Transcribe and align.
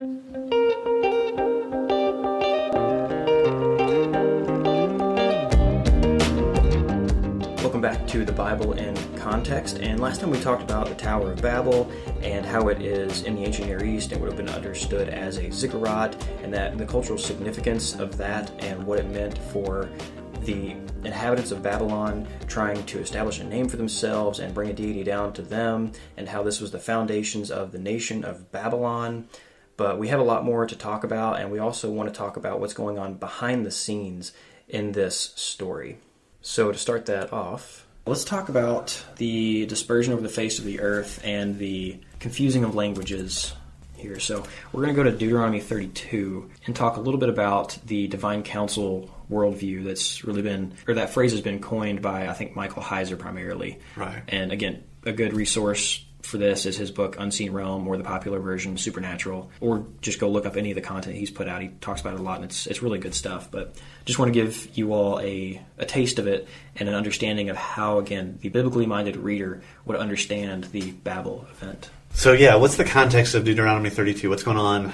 Welcome 0.00 0.30
back 7.80 8.06
to 8.06 8.24
the 8.24 8.30
Bible 8.30 8.74
in 8.74 8.94
Context. 9.16 9.78
And 9.78 9.98
last 9.98 10.20
time 10.20 10.30
we 10.30 10.38
talked 10.38 10.62
about 10.62 10.86
the 10.86 10.94
Tower 10.94 11.32
of 11.32 11.42
Babel 11.42 11.90
and 12.22 12.46
how 12.46 12.68
it 12.68 12.80
is 12.80 13.24
in 13.24 13.34
the 13.34 13.42
ancient 13.42 13.66
Near 13.66 13.82
East. 13.82 14.12
It 14.12 14.20
would 14.20 14.28
have 14.28 14.36
been 14.36 14.48
understood 14.48 15.08
as 15.08 15.38
a 15.38 15.50
ziggurat, 15.50 16.14
and 16.44 16.54
that 16.54 16.78
the 16.78 16.86
cultural 16.86 17.18
significance 17.18 17.96
of 17.96 18.16
that 18.18 18.52
and 18.62 18.86
what 18.86 19.00
it 19.00 19.10
meant 19.10 19.36
for 19.36 19.90
the 20.42 20.76
inhabitants 21.02 21.50
of 21.50 21.60
Babylon 21.60 22.24
trying 22.46 22.86
to 22.86 23.00
establish 23.00 23.40
a 23.40 23.44
name 23.44 23.68
for 23.68 23.76
themselves 23.76 24.38
and 24.38 24.54
bring 24.54 24.70
a 24.70 24.72
deity 24.72 25.02
down 25.02 25.32
to 25.32 25.42
them, 25.42 25.90
and 26.16 26.28
how 26.28 26.44
this 26.44 26.60
was 26.60 26.70
the 26.70 26.78
foundations 26.78 27.50
of 27.50 27.72
the 27.72 27.80
nation 27.80 28.24
of 28.24 28.52
Babylon. 28.52 29.28
But 29.78 29.96
we 29.96 30.08
have 30.08 30.18
a 30.18 30.24
lot 30.24 30.44
more 30.44 30.66
to 30.66 30.76
talk 30.76 31.04
about, 31.04 31.38
and 31.38 31.52
we 31.52 31.60
also 31.60 31.88
want 31.88 32.12
to 32.12 32.14
talk 32.14 32.36
about 32.36 32.58
what's 32.58 32.74
going 32.74 32.98
on 32.98 33.14
behind 33.14 33.64
the 33.64 33.70
scenes 33.70 34.32
in 34.68 34.90
this 34.90 35.32
story. 35.36 35.98
So, 36.42 36.72
to 36.72 36.76
start 36.76 37.06
that 37.06 37.32
off, 37.32 37.86
let's 38.04 38.24
talk 38.24 38.48
about 38.48 39.00
the 39.16 39.66
dispersion 39.66 40.12
over 40.12 40.20
the 40.20 40.28
face 40.28 40.58
of 40.58 40.64
the 40.64 40.80
earth 40.80 41.20
and 41.24 41.58
the 41.58 42.00
confusing 42.18 42.64
of 42.64 42.74
languages 42.74 43.54
here. 43.94 44.18
So, 44.18 44.42
we're 44.72 44.82
going 44.82 44.96
to 44.96 45.00
go 45.00 45.08
to 45.08 45.16
Deuteronomy 45.16 45.60
32 45.60 46.50
and 46.66 46.74
talk 46.74 46.96
a 46.96 47.00
little 47.00 47.20
bit 47.20 47.28
about 47.28 47.78
the 47.86 48.08
divine 48.08 48.42
council 48.42 49.08
worldview 49.30 49.84
that's 49.84 50.24
really 50.24 50.42
been, 50.42 50.74
or 50.88 50.94
that 50.94 51.10
phrase 51.10 51.30
has 51.30 51.40
been 51.40 51.60
coined 51.60 52.02
by, 52.02 52.26
I 52.26 52.32
think, 52.32 52.56
Michael 52.56 52.82
Heiser 52.82 53.16
primarily. 53.16 53.78
Right. 53.94 54.24
And 54.26 54.50
again, 54.50 54.82
a 55.04 55.12
good 55.12 55.34
resource 55.34 56.04
for 56.28 56.38
this 56.38 56.66
is 56.66 56.76
his 56.76 56.90
book 56.90 57.16
Unseen 57.18 57.52
Realm 57.52 57.88
or 57.88 57.96
the 57.96 58.04
popular 58.04 58.38
version 58.38 58.76
Supernatural, 58.76 59.50
or 59.60 59.84
just 60.02 60.18
go 60.20 60.28
look 60.28 60.46
up 60.46 60.56
any 60.56 60.70
of 60.70 60.74
the 60.74 60.80
content 60.80 61.16
he's 61.16 61.30
put 61.30 61.48
out. 61.48 61.62
He 61.62 61.68
talks 61.80 62.00
about 62.00 62.14
it 62.14 62.20
a 62.20 62.22
lot, 62.22 62.36
and 62.36 62.44
it's 62.44 62.66
it's 62.66 62.82
really 62.82 62.98
good 62.98 63.14
stuff. 63.14 63.50
But 63.50 63.74
just 64.04 64.18
want 64.18 64.32
to 64.32 64.32
give 64.38 64.68
you 64.76 64.92
all 64.92 65.18
a, 65.20 65.60
a 65.78 65.86
taste 65.86 66.18
of 66.18 66.26
it 66.26 66.46
and 66.76 66.88
an 66.88 66.94
understanding 66.94 67.48
of 67.50 67.56
how, 67.56 67.98
again, 67.98 68.38
the 68.42 68.48
biblically 68.50 68.86
minded 68.86 69.16
reader 69.16 69.62
would 69.86 69.96
understand 69.96 70.64
the 70.64 70.90
Babel 70.92 71.46
event. 71.50 71.90
So 72.12 72.32
yeah, 72.32 72.54
what's 72.56 72.76
the 72.76 72.84
context 72.84 73.34
of 73.34 73.44
Deuteronomy 73.44 73.90
32? 73.90 74.28
What's 74.30 74.42
going 74.42 74.56
on 74.56 74.92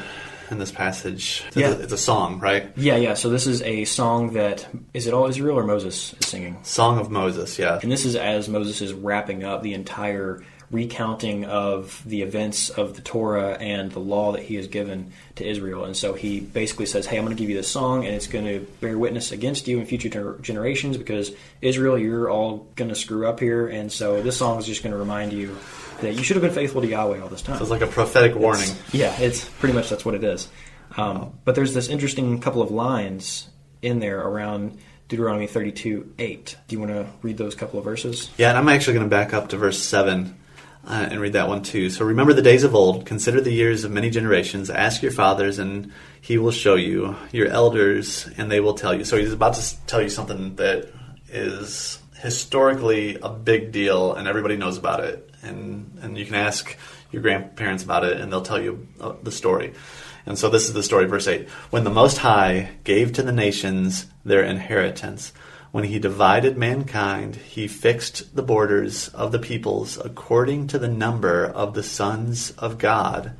in 0.50 0.58
this 0.58 0.72
passage? 0.72 1.42
It's, 1.48 1.56
Yeah. 1.56 1.68
a, 1.68 1.78
it's 1.78 1.92
a 1.92 1.98
song, 1.98 2.38
right? 2.40 2.70
Yeah, 2.76 2.96
yeah. 2.96 3.14
So 3.14 3.30
this 3.30 3.46
is 3.46 3.62
a 3.62 3.84
song 3.84 4.34
that 4.34 4.66
is 4.92 5.06
it 5.06 5.14
all 5.14 5.26
Israel 5.26 5.58
or 5.58 5.64
Moses 5.64 6.14
is 6.20 6.26
singing? 6.26 6.58
Song 6.64 6.98
of 6.98 7.10
Moses, 7.10 7.58
yeah. 7.58 7.78
And 7.82 7.90
this 7.90 8.04
is 8.04 8.14
as 8.16 8.48
Moses 8.48 8.80
is 8.82 8.92
wrapping 8.92 9.44
up 9.44 9.62
the 9.62 9.74
entire 9.74 10.42
recounting 10.74 11.44
of 11.44 12.02
the 12.04 12.22
events 12.22 12.68
of 12.68 12.96
the 12.96 13.00
Torah 13.00 13.52
and 13.52 13.92
the 13.92 14.00
law 14.00 14.32
that 14.32 14.42
he 14.42 14.56
has 14.56 14.66
given 14.66 15.12
to 15.36 15.46
Israel. 15.48 15.84
And 15.84 15.96
so 15.96 16.14
he 16.14 16.40
basically 16.40 16.86
says, 16.86 17.06
Hey, 17.06 17.16
I'm 17.16 17.24
going 17.24 17.34
to 17.34 17.40
give 17.40 17.48
you 17.48 17.56
this 17.56 17.68
song, 17.68 18.04
and 18.04 18.14
it's 18.14 18.26
going 18.26 18.44
to 18.44 18.66
bear 18.80 18.98
witness 18.98 19.32
against 19.32 19.68
you 19.68 19.78
in 19.78 19.86
future 19.86 20.08
ger- 20.08 20.38
generations 20.42 20.96
because 20.96 21.32
Israel, 21.62 21.96
you're 21.96 22.28
all 22.28 22.66
going 22.74 22.88
to 22.88 22.94
screw 22.94 23.26
up 23.26 23.40
here. 23.40 23.68
And 23.68 23.90
so 23.90 24.20
this 24.20 24.36
song 24.36 24.58
is 24.58 24.66
just 24.66 24.82
going 24.82 24.92
to 24.92 24.98
remind 24.98 25.32
you 25.32 25.56
that 26.00 26.14
you 26.14 26.22
should 26.22 26.36
have 26.36 26.42
been 26.42 26.52
faithful 26.52 26.82
to 26.82 26.88
Yahweh 26.88 27.20
all 27.20 27.28
this 27.28 27.42
time. 27.42 27.56
So 27.56 27.62
it's 27.62 27.70
like 27.70 27.80
a 27.80 27.86
prophetic 27.86 28.34
warning. 28.34 28.68
Yeah, 28.92 29.18
it's 29.20 29.44
pretty 29.44 29.74
much 29.74 29.88
that's 29.88 30.04
what 30.04 30.14
it 30.14 30.24
is. 30.24 30.48
Um, 30.96 31.38
but 31.44 31.54
there's 31.54 31.72
this 31.72 31.88
interesting 31.88 32.40
couple 32.40 32.62
of 32.62 32.70
lines 32.70 33.48
in 33.80 34.00
there 34.00 34.20
around 34.20 34.78
Deuteronomy 35.08 35.46
32 35.46 36.14
8. 36.18 36.56
Do 36.66 36.74
you 36.74 36.80
want 36.80 36.92
to 36.92 37.06
read 37.22 37.36
those 37.36 37.54
couple 37.54 37.78
of 37.78 37.84
verses? 37.84 38.30
Yeah, 38.36 38.48
and 38.48 38.58
I'm 38.58 38.68
actually 38.68 38.94
going 38.94 39.06
to 39.06 39.10
back 39.10 39.32
up 39.32 39.50
to 39.50 39.56
verse 39.56 39.80
7 39.80 40.34
uh, 40.86 41.08
and 41.10 41.20
read 41.20 41.32
that 41.32 41.48
one 41.48 41.62
too. 41.62 41.90
So 41.90 42.04
remember 42.04 42.32
the 42.32 42.42
days 42.42 42.64
of 42.64 42.74
old, 42.74 43.06
consider 43.06 43.40
the 43.40 43.52
years 43.52 43.84
of 43.84 43.90
many 43.90 44.10
generations, 44.10 44.70
ask 44.70 45.02
your 45.02 45.12
fathers, 45.12 45.58
and 45.58 45.92
he 46.20 46.38
will 46.38 46.50
show 46.50 46.74
you, 46.74 47.16
your 47.32 47.48
elders, 47.48 48.28
and 48.36 48.50
they 48.50 48.60
will 48.60 48.74
tell 48.74 48.94
you. 48.94 49.04
So 49.04 49.16
he's 49.16 49.32
about 49.32 49.54
to 49.54 49.86
tell 49.86 50.02
you 50.02 50.08
something 50.08 50.56
that 50.56 50.92
is 51.28 51.98
historically 52.20 53.16
a 53.22 53.28
big 53.30 53.72
deal, 53.72 54.14
and 54.14 54.28
everybody 54.28 54.56
knows 54.56 54.78
about 54.78 55.00
it. 55.04 55.30
And, 55.42 55.98
and 56.02 56.16
you 56.16 56.24
can 56.24 56.34
ask 56.36 56.76
your 57.12 57.22
grandparents 57.22 57.84
about 57.84 58.04
it, 58.04 58.20
and 58.20 58.32
they'll 58.32 58.42
tell 58.42 58.60
you 58.60 58.86
uh, 59.00 59.14
the 59.22 59.32
story. 59.32 59.74
And 60.26 60.38
so 60.38 60.48
this 60.48 60.68
is 60.68 60.72
the 60.72 60.82
story, 60.82 61.06
verse 61.06 61.28
8. 61.28 61.48
When 61.70 61.84
the 61.84 61.90
Most 61.90 62.18
High 62.18 62.70
gave 62.84 63.12
to 63.14 63.22
the 63.22 63.32
nations 63.32 64.06
their 64.24 64.42
inheritance, 64.42 65.32
when 65.74 65.82
he 65.82 65.98
divided 65.98 66.56
mankind, 66.56 67.34
he 67.34 67.66
fixed 67.66 68.36
the 68.36 68.44
borders 68.44 69.08
of 69.08 69.32
the 69.32 69.40
peoples 69.40 69.98
according 69.98 70.68
to 70.68 70.78
the 70.78 70.86
number 70.86 71.46
of 71.46 71.74
the 71.74 71.82
sons 71.82 72.52
of 72.52 72.78
God. 72.78 73.32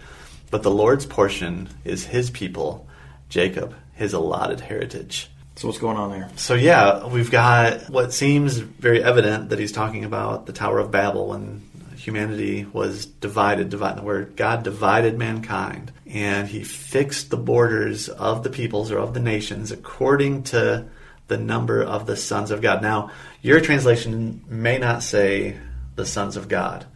But 0.50 0.64
the 0.64 0.70
Lord's 0.72 1.06
portion 1.06 1.68
is 1.84 2.06
his 2.06 2.30
people, 2.30 2.88
Jacob, 3.28 3.76
his 3.92 4.14
allotted 4.14 4.58
heritage. 4.58 5.30
So, 5.54 5.68
what's 5.68 5.78
going 5.78 5.96
on 5.96 6.10
there? 6.10 6.28
So 6.34 6.54
yeah, 6.54 7.06
we've 7.06 7.30
got 7.30 7.88
what 7.88 8.12
seems 8.12 8.56
very 8.58 9.00
evident 9.00 9.50
that 9.50 9.60
he's 9.60 9.70
talking 9.70 10.04
about 10.04 10.46
the 10.46 10.52
Tower 10.52 10.80
of 10.80 10.90
Babel 10.90 11.28
when 11.28 11.62
humanity 11.96 12.64
was 12.64 13.06
divided, 13.06 13.70
divided 13.70 14.00
the 14.00 14.06
word 14.06 14.34
God 14.34 14.64
divided 14.64 15.16
mankind 15.16 15.92
and 16.04 16.48
he 16.48 16.64
fixed 16.64 17.30
the 17.30 17.36
borders 17.36 18.08
of 18.08 18.42
the 18.42 18.50
peoples 18.50 18.90
or 18.90 18.98
of 18.98 19.14
the 19.14 19.20
nations 19.20 19.70
according 19.70 20.42
to 20.42 20.86
the 21.28 21.38
number 21.38 21.82
of 21.82 22.06
the 22.06 22.16
sons 22.16 22.50
of 22.50 22.60
God. 22.60 22.82
Now, 22.82 23.10
your 23.42 23.60
translation 23.60 24.44
may 24.48 24.78
not 24.78 25.02
say 25.02 25.56
the 25.96 26.06
sons 26.06 26.36
of 26.36 26.48
God. 26.48 26.86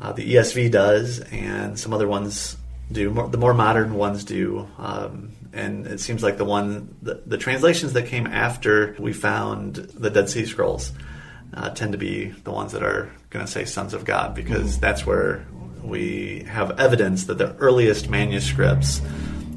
Uh, 0.00 0.12
the 0.12 0.34
ESV 0.34 0.70
does, 0.70 1.20
and 1.20 1.78
some 1.78 1.92
other 1.92 2.06
ones 2.06 2.56
do. 2.92 3.10
More, 3.10 3.28
the 3.28 3.38
more 3.38 3.54
modern 3.54 3.94
ones 3.94 4.24
do, 4.24 4.68
um, 4.78 5.32
and 5.52 5.86
it 5.86 6.00
seems 6.00 6.22
like 6.22 6.36
the 6.36 6.44
one, 6.44 6.94
the, 7.02 7.22
the 7.26 7.38
translations 7.38 7.94
that 7.94 8.06
came 8.06 8.26
after 8.26 8.94
we 8.98 9.12
found 9.12 9.74
the 9.74 10.10
Dead 10.10 10.28
Sea 10.28 10.46
Scrolls 10.46 10.92
uh, 11.54 11.70
tend 11.70 11.92
to 11.92 11.98
be 11.98 12.28
the 12.28 12.52
ones 12.52 12.72
that 12.72 12.82
are 12.82 13.10
going 13.30 13.44
to 13.44 13.50
say 13.50 13.64
sons 13.64 13.92
of 13.94 14.04
God 14.04 14.34
because 14.34 14.78
that's 14.78 15.04
where 15.04 15.46
we 15.82 16.44
have 16.48 16.78
evidence 16.78 17.24
that 17.24 17.38
the 17.38 17.54
earliest 17.56 18.08
manuscripts 18.08 19.00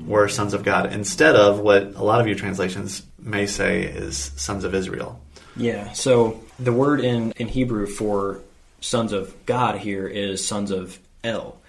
were 0.06 0.28
sons 0.28 0.54
of 0.54 0.64
God 0.64 0.94
instead 0.94 1.36
of 1.36 1.60
what 1.60 1.84
a 1.96 2.04
lot 2.04 2.22
of 2.22 2.28
your 2.28 2.36
translations 2.36 3.04
may 3.20 3.46
say 3.46 3.84
is 3.84 4.18
sons 4.36 4.64
of 4.64 4.74
Israel. 4.74 5.22
Yeah, 5.56 5.92
so 5.94 6.44
the 6.60 6.72
word 6.72 7.02
in, 7.02 7.32
in 7.34 7.48
Hebrew 7.48 7.86
for 7.86 8.42
sons 8.80 9.12
of 9.12 9.36
God 9.46 9.78
here 9.78 10.08
is 10.08 10.46
sons 10.46 10.72
of 10.72 11.00
El. 11.24 11.60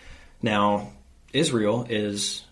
Now, 0.41 0.93
Israel 1.32 1.87
is 1.88 2.44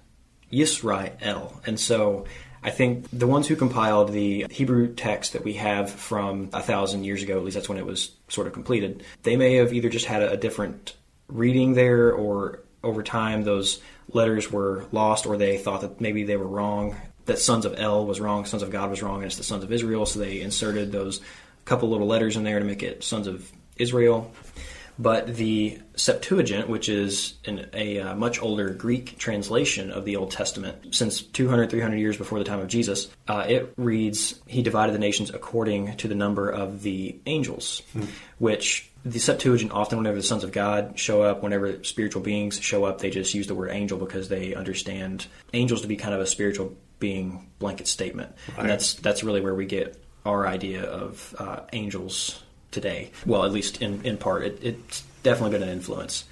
Yisrael. 0.52 1.66
And 1.66 1.78
so 1.78 2.26
I 2.62 2.70
think 2.70 3.06
the 3.12 3.26
ones 3.26 3.47
who 3.47 3.56
compiled 3.56 4.12
the 4.12 4.47
Hebrew 4.50 4.94
text 4.94 5.32
that 5.32 5.44
we 5.44 5.54
have 5.54 5.91
from 5.91 6.50
a 6.52 6.62
thousand 6.62 7.04
years 7.04 7.22
ago, 7.22 7.38
at 7.38 7.44
least 7.44 7.54
that's 7.54 7.68
when 7.68 7.78
it 7.78 7.86
was 7.86 8.10
sort 8.28 8.47
of 8.47 8.52
completed, 8.52 9.04
they 9.22 9.36
may 9.36 9.54
have 9.56 9.72
either 9.72 9.88
just 9.88 10.06
had 10.06 10.22
a, 10.22 10.32
a 10.32 10.36
different 10.36 10.94
reading 11.28 11.74
there 11.74 12.12
or 12.12 12.60
over 12.82 13.02
time 13.02 13.42
those 13.42 13.80
letters 14.12 14.50
were 14.50 14.84
lost 14.93 15.26
or 15.26 15.37
they 15.37 15.59
thought 15.59 15.82
that 15.82 16.00
maybe 16.00 16.25
they 16.25 16.37
were 16.37 16.47
wrong 16.47 16.97
that 17.26 17.38
sons 17.38 17.65
of 17.65 17.78
El 17.78 18.06
was 18.06 18.21
wrong, 18.21 18.44
sons 18.44 18.62
of 18.62 18.71
God 18.71 18.91
was 18.91 19.03
wrong, 19.03 19.16
and 19.16 19.26
it's 19.26 19.37
the 19.37 19.44
sons 19.44 19.62
of 19.62 19.72
Israel. 19.72 20.04
So 20.06 20.19
they 20.19 20.41
inserted 20.41 20.91
those 20.91 21.21
couple 21.65 21.88
little 21.88 22.06
letters 22.06 22.37
in 22.37 22.43
there 22.43 22.59
to 22.59 22.65
make 22.65 22.82
it 22.82 23.04
sons 23.04 23.26
of 23.26 23.50
Israel. 23.76 24.32
But 24.99 25.34
the 25.34 25.78
Septuagint, 25.97 26.69
which 26.69 26.89
is 26.89 27.34
an, 27.45 27.71
a 27.73 28.01
uh, 28.01 28.15
much 28.15 28.41
older 28.43 28.71
Greek 28.71 29.19
translation 29.19 29.91
of 29.91 30.05
the 30.05 30.17
Old 30.17 30.31
Testament, 30.31 30.95
since 30.95 31.23
200, 31.23 31.71
300 31.71 31.97
years 31.97 32.17
before 32.17 32.39
the 32.39 32.45
time 32.45 32.61
of 32.61 32.69
Jesus, 32.69 33.09
uh, 33.28 33.47
it 33.49 33.73
reads, 33.77 34.41
He 34.47 34.62
divided 34.62 34.95
the 34.95 34.99
nations 34.99 35.31
according 35.31 35.97
to 35.99 36.09
the 36.09 36.15
number 36.15 36.51
of 36.51 36.83
the 36.83 37.19
angels, 37.27 37.83
which 38.39 38.91
the 39.05 39.19
Septuagint 39.19 39.73
often, 39.73 39.99
whenever 39.99 40.17
the 40.17 40.23
sons 40.23 40.45
of 40.45 40.53
God 40.53 40.99
show 40.99 41.22
up, 41.22 41.43
whenever 41.43 41.83
spiritual 41.84 42.22
beings 42.22 42.61
show 42.61 42.84
up, 42.84 42.99
they 42.99 43.11
just 43.11 43.33
use 43.33 43.47
the 43.47 43.55
word 43.55 43.71
angel 43.71 43.99
because 43.99 44.28
they 44.28 44.55
understand 44.55 45.27
angels 45.55 45.83
to 45.83 45.87
be 45.87 45.97
kind 45.97 46.15
of 46.15 46.21
a 46.21 46.27
spiritual 46.27 46.77
being 46.98 47.48
blanket 47.59 47.89
statement. 47.89 48.34
Right. 48.51 48.60
And 48.60 48.69
that's 48.69 48.95
that's 48.95 49.25
really 49.25 49.41
where 49.41 49.54
we 49.54 49.66
get 49.66 50.03
our 50.27 50.47
idea 50.47 50.84
of 50.84 51.34
uh, 51.39 51.60
angels 51.72 52.43
today. 52.71 53.11
Well, 53.27 53.45
at 53.45 53.53
least 53.53 53.83
in, 53.83 54.05
in 54.05 54.17
part, 54.17 54.45
it, 54.45 54.59
it's 54.63 55.03
definitely 55.22 55.59
been 55.59 55.69
an 55.69 55.75
influence. 55.75 56.25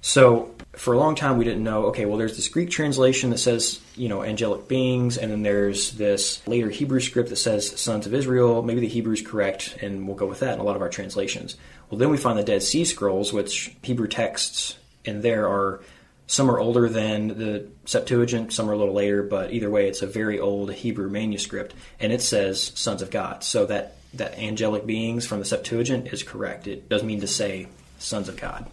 So 0.00 0.54
for 0.72 0.94
a 0.94 0.98
long 0.98 1.16
time, 1.16 1.36
we 1.36 1.44
didn't 1.44 1.64
know. 1.64 1.86
Okay, 1.86 2.04
well, 2.04 2.16
there's 2.16 2.36
this 2.36 2.48
Greek 2.48 2.70
translation 2.70 3.30
that 3.30 3.38
says 3.38 3.80
you 3.96 4.08
know 4.08 4.22
angelic 4.22 4.68
beings, 4.68 5.18
and 5.18 5.32
then 5.32 5.42
there's 5.42 5.92
this 5.92 6.46
later 6.46 6.70
Hebrew 6.70 7.00
script 7.00 7.30
that 7.30 7.36
says 7.36 7.78
sons 7.80 8.06
of 8.06 8.14
Israel. 8.14 8.62
Maybe 8.62 8.80
the 8.80 8.88
Hebrew 8.88 9.14
is 9.14 9.22
correct, 9.22 9.78
and 9.82 10.06
we'll 10.06 10.16
go 10.16 10.26
with 10.26 10.40
that 10.40 10.54
in 10.54 10.60
a 10.60 10.62
lot 10.62 10.76
of 10.76 10.82
our 10.82 10.88
translations. 10.88 11.56
Well, 11.90 11.98
then 11.98 12.10
we 12.10 12.18
find 12.18 12.38
the 12.38 12.44
Dead 12.44 12.62
Sea 12.62 12.84
Scrolls, 12.84 13.32
which 13.32 13.74
Hebrew 13.82 14.06
texts 14.06 14.76
in 15.04 15.22
there 15.22 15.48
are 15.48 15.80
some 16.28 16.50
are 16.50 16.58
older 16.58 16.88
than 16.88 17.28
the 17.28 17.68
Septuagint, 17.84 18.52
some 18.52 18.68
are 18.68 18.72
a 18.72 18.76
little 18.76 18.94
later, 18.94 19.22
but 19.22 19.52
either 19.52 19.70
way, 19.70 19.88
it's 19.88 20.02
a 20.02 20.06
very 20.06 20.40
old 20.40 20.72
Hebrew 20.72 21.08
manuscript, 21.08 21.74
and 22.00 22.12
it 22.12 22.20
says 22.20 22.72
sons 22.74 23.00
of 23.02 23.10
God. 23.10 23.44
So 23.44 23.66
that 23.66 23.95
that 24.14 24.38
angelic 24.38 24.86
beings 24.86 25.26
from 25.26 25.38
the 25.38 25.44
Septuagint 25.44 26.08
is 26.08 26.22
correct. 26.22 26.66
It 26.66 26.88
does 26.88 27.02
mean 27.02 27.20
to 27.20 27.26
say 27.26 27.68
sons 27.98 28.28
of 28.28 28.36
God. 28.36 28.66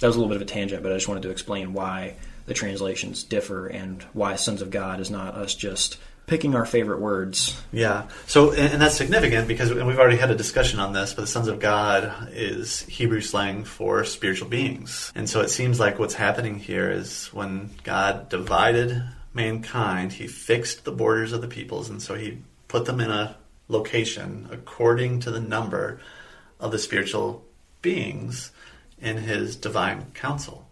That 0.00 0.06
was 0.06 0.16
a 0.16 0.18
little 0.18 0.32
bit 0.32 0.40
of 0.40 0.48
a 0.48 0.50
tangent, 0.50 0.82
but 0.82 0.92
I 0.92 0.96
just 0.96 1.08
wanted 1.08 1.24
to 1.24 1.30
explain 1.30 1.72
why 1.72 2.14
the 2.46 2.54
translations 2.54 3.22
differ 3.22 3.66
and 3.66 4.02
why 4.12 4.36
sons 4.36 4.62
of 4.62 4.70
God 4.70 5.00
is 5.00 5.10
not 5.10 5.34
us 5.34 5.54
just 5.54 5.98
picking 6.26 6.54
our 6.54 6.64
favorite 6.64 7.00
words. 7.00 7.60
Yeah. 7.72 8.08
So, 8.26 8.52
and, 8.52 8.74
and 8.74 8.82
that's 8.82 8.96
significant 8.96 9.48
because 9.48 9.74
we've 9.74 9.98
already 9.98 10.16
had 10.16 10.30
a 10.30 10.36
discussion 10.36 10.78
on 10.78 10.92
this, 10.92 11.12
but 11.12 11.22
the 11.22 11.26
sons 11.26 11.48
of 11.48 11.58
God 11.58 12.30
is 12.32 12.82
Hebrew 12.82 13.20
slang 13.20 13.64
for 13.64 14.04
spiritual 14.04 14.48
beings. 14.48 15.12
And 15.16 15.28
so 15.28 15.40
it 15.40 15.50
seems 15.50 15.80
like 15.80 15.98
what's 15.98 16.14
happening 16.14 16.58
here 16.58 16.88
is 16.90 17.26
when 17.32 17.70
God 17.82 18.28
divided 18.28 19.02
mankind, 19.34 20.12
he 20.12 20.28
fixed 20.28 20.84
the 20.84 20.92
borders 20.92 21.32
of 21.32 21.40
the 21.40 21.48
peoples, 21.48 21.90
and 21.90 22.00
so 22.00 22.14
he 22.14 22.38
put 22.68 22.84
them 22.84 23.00
in 23.00 23.10
a 23.10 23.36
location 23.70 24.48
according 24.50 25.20
to 25.20 25.30
the 25.30 25.40
number 25.40 26.00
of 26.58 26.72
the 26.72 26.78
spiritual 26.78 27.44
beings 27.80 28.50
in 29.00 29.16
his 29.16 29.56
divine 29.56 30.10
council. 30.12 30.68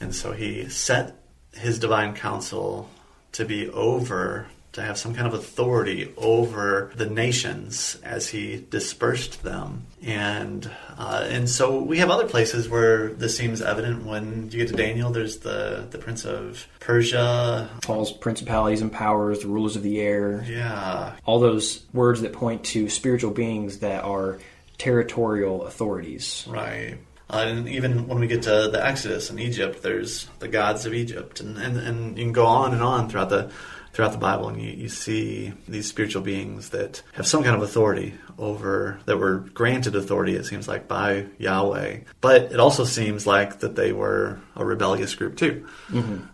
And 0.00 0.14
so 0.14 0.32
he 0.32 0.68
set 0.68 1.16
his 1.52 1.78
divine 1.78 2.14
council 2.14 2.88
to 3.32 3.44
be 3.44 3.68
over 3.68 4.46
to 4.72 4.82
have 4.82 4.96
some 4.96 5.14
kind 5.14 5.26
of 5.26 5.34
authority 5.34 6.12
over 6.16 6.90
the 6.94 7.06
nations 7.06 7.98
as 8.02 8.28
he 8.28 8.64
dispersed 8.70 9.42
them. 9.42 9.86
And 10.02 10.70
uh, 10.96 11.26
and 11.28 11.48
so 11.48 11.82
we 11.82 11.98
have 11.98 12.10
other 12.10 12.26
places 12.26 12.68
where 12.68 13.08
this 13.08 13.36
seems 13.36 13.60
evident. 13.60 14.04
When 14.04 14.50
you 14.50 14.58
get 14.58 14.68
to 14.68 14.74
Daniel, 14.74 15.10
there's 15.10 15.38
the 15.38 15.86
the 15.90 15.98
prince 15.98 16.24
of 16.24 16.66
Persia, 16.80 17.68
Paul's 17.82 18.12
principalities 18.12 18.80
and 18.80 18.90
powers, 18.90 19.40
the 19.40 19.48
rulers 19.48 19.76
of 19.76 19.82
the 19.82 20.00
air. 20.00 20.44
Yeah, 20.48 21.14
all 21.24 21.38
those 21.38 21.84
words 21.92 22.22
that 22.22 22.32
point 22.32 22.64
to 22.64 22.88
spiritual 22.88 23.30
beings 23.30 23.78
that 23.78 24.04
are 24.04 24.38
territorial 24.78 25.66
authorities. 25.66 26.46
Right. 26.48 26.98
Uh, 27.30 27.44
and 27.46 27.68
even 27.68 28.08
when 28.08 28.18
we 28.18 28.26
get 28.26 28.42
to 28.42 28.68
the 28.68 28.84
Exodus 28.84 29.30
in 29.30 29.38
Egypt, 29.38 29.82
there's 29.82 30.26
the 30.40 30.48
gods 30.48 30.84
of 30.84 30.92
Egypt, 30.92 31.40
and, 31.40 31.56
and, 31.56 31.78
and 31.78 32.18
you 32.18 32.24
can 32.24 32.32
go 32.32 32.44
on 32.44 32.74
and 32.74 32.82
on 32.82 33.08
throughout 33.08 33.30
the 33.30 33.50
throughout 33.92 34.12
the 34.12 34.18
Bible, 34.18 34.48
and 34.48 34.60
you, 34.60 34.70
you 34.70 34.88
see 34.88 35.52
these 35.68 35.86
spiritual 35.86 36.22
beings 36.22 36.70
that 36.70 37.02
have 37.14 37.26
some 37.26 37.42
kind 37.42 37.54
of 37.54 37.62
authority 37.62 38.14
over, 38.38 38.98
that 39.06 39.18
were 39.18 39.38
granted 39.54 39.94
authority, 39.94 40.34
it 40.34 40.46
seems 40.46 40.66
like, 40.66 40.88
by 40.88 41.26
Yahweh. 41.38 42.00
But 42.20 42.52
it 42.52 42.60
also 42.60 42.84
seems 42.84 43.26
like 43.26 43.60
that 43.60 43.76
they 43.76 43.92
were 43.92 44.40
a 44.56 44.64
rebellious 44.64 45.14
group 45.14 45.36
too. 45.36 45.66
Mm-hmm. 45.88 46.24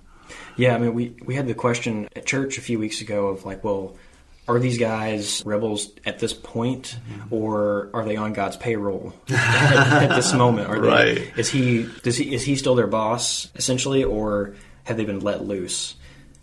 Yeah, 0.57 0.75
I 0.75 0.79
mean, 0.79 0.95
we, 0.95 1.15
we 1.25 1.35
had 1.35 1.47
the 1.47 1.55
question 1.55 2.09
at 2.17 2.27
church 2.27 2.59
a 2.59 2.61
few 2.61 2.79
weeks 2.79 3.01
ago 3.01 3.29
of 3.29 3.45
like, 3.45 3.63
well, 3.63 3.97
are 4.49 4.59
these 4.59 4.79
guys 4.79 5.43
rebels 5.45 5.91
at 6.07 6.19
this 6.19 6.33
point, 6.33 6.99
mm-hmm. 7.09 7.35
or 7.35 7.91
are 7.93 8.05
they 8.05 8.17
on 8.17 8.33
God's 8.33 8.57
payroll 8.57 9.13
at, 9.29 10.03
at, 10.11 10.17
this 10.17 10.33
moment? 10.33 10.69
Are 10.69 10.81
they? 10.81 10.89
Right. 10.89 11.39
Is 11.39 11.51
he? 11.51 11.87
Does 12.03 12.17
he? 12.17 12.35
Is 12.35 12.45
he 12.45 12.57
still 12.57 12.75
their 12.75 12.87
boss 12.87 13.53
essentially, 13.55 14.05
or 14.05 14.55
have 14.85 14.97
they 14.97 15.05
been 15.05 15.21
let 15.21 15.45
loose? 15.45 15.97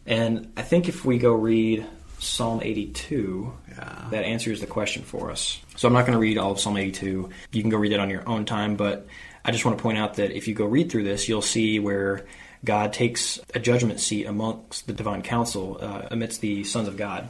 And 0.06 0.52
I 0.56 0.62
think 0.62 0.88
if 0.88 1.04
we 1.04 1.18
go 1.18 1.34
read 1.34 1.86
Psalm 2.20 2.62
82, 2.64 3.54
yeah. 3.70 4.08
that 4.12 4.24
answers 4.24 4.62
the 4.62 4.68
question 4.68 5.04
for 5.04 5.32
us. 5.32 5.60
So 5.76 5.88
I'm 5.88 5.94
not 5.94 6.02
going 6.02 6.14
to 6.14 6.20
read 6.20 6.38
all 6.38 6.52
of 6.52 6.60
Psalm 6.60 6.78
82. 6.78 7.30
You 7.52 7.62
can 7.62 7.70
go 7.70 7.78
read 7.78 7.92
it 7.92 8.00
on 8.00 8.10
your 8.10 8.28
own 8.28 8.46
time, 8.46 8.76
but 8.76 9.08
I 9.44 9.52
just 9.52 9.66
want 9.66 9.78
to 9.78 9.82
point 9.82 9.98
out 9.98 10.16
that 10.16 10.32
if 10.32 10.48
you 10.48 10.54
go 10.54 10.66
read 10.66 10.92
through 10.92 11.04
this, 11.04 11.28
you'll 11.28 11.42
see 11.42 11.80
where 11.80 12.26
God 12.64 12.94
takes 12.94 13.40
a 13.54 13.60
judgment 13.60 14.00
seat 14.00 14.26
amongst 14.26 14.88
the 14.88 14.94
divine 14.94 15.22
council, 15.22 15.78
uh, 15.80 16.08
amidst 16.12 16.42
the 16.42 16.64
sons 16.64 16.88
of 16.88 16.98
God. 16.98 17.30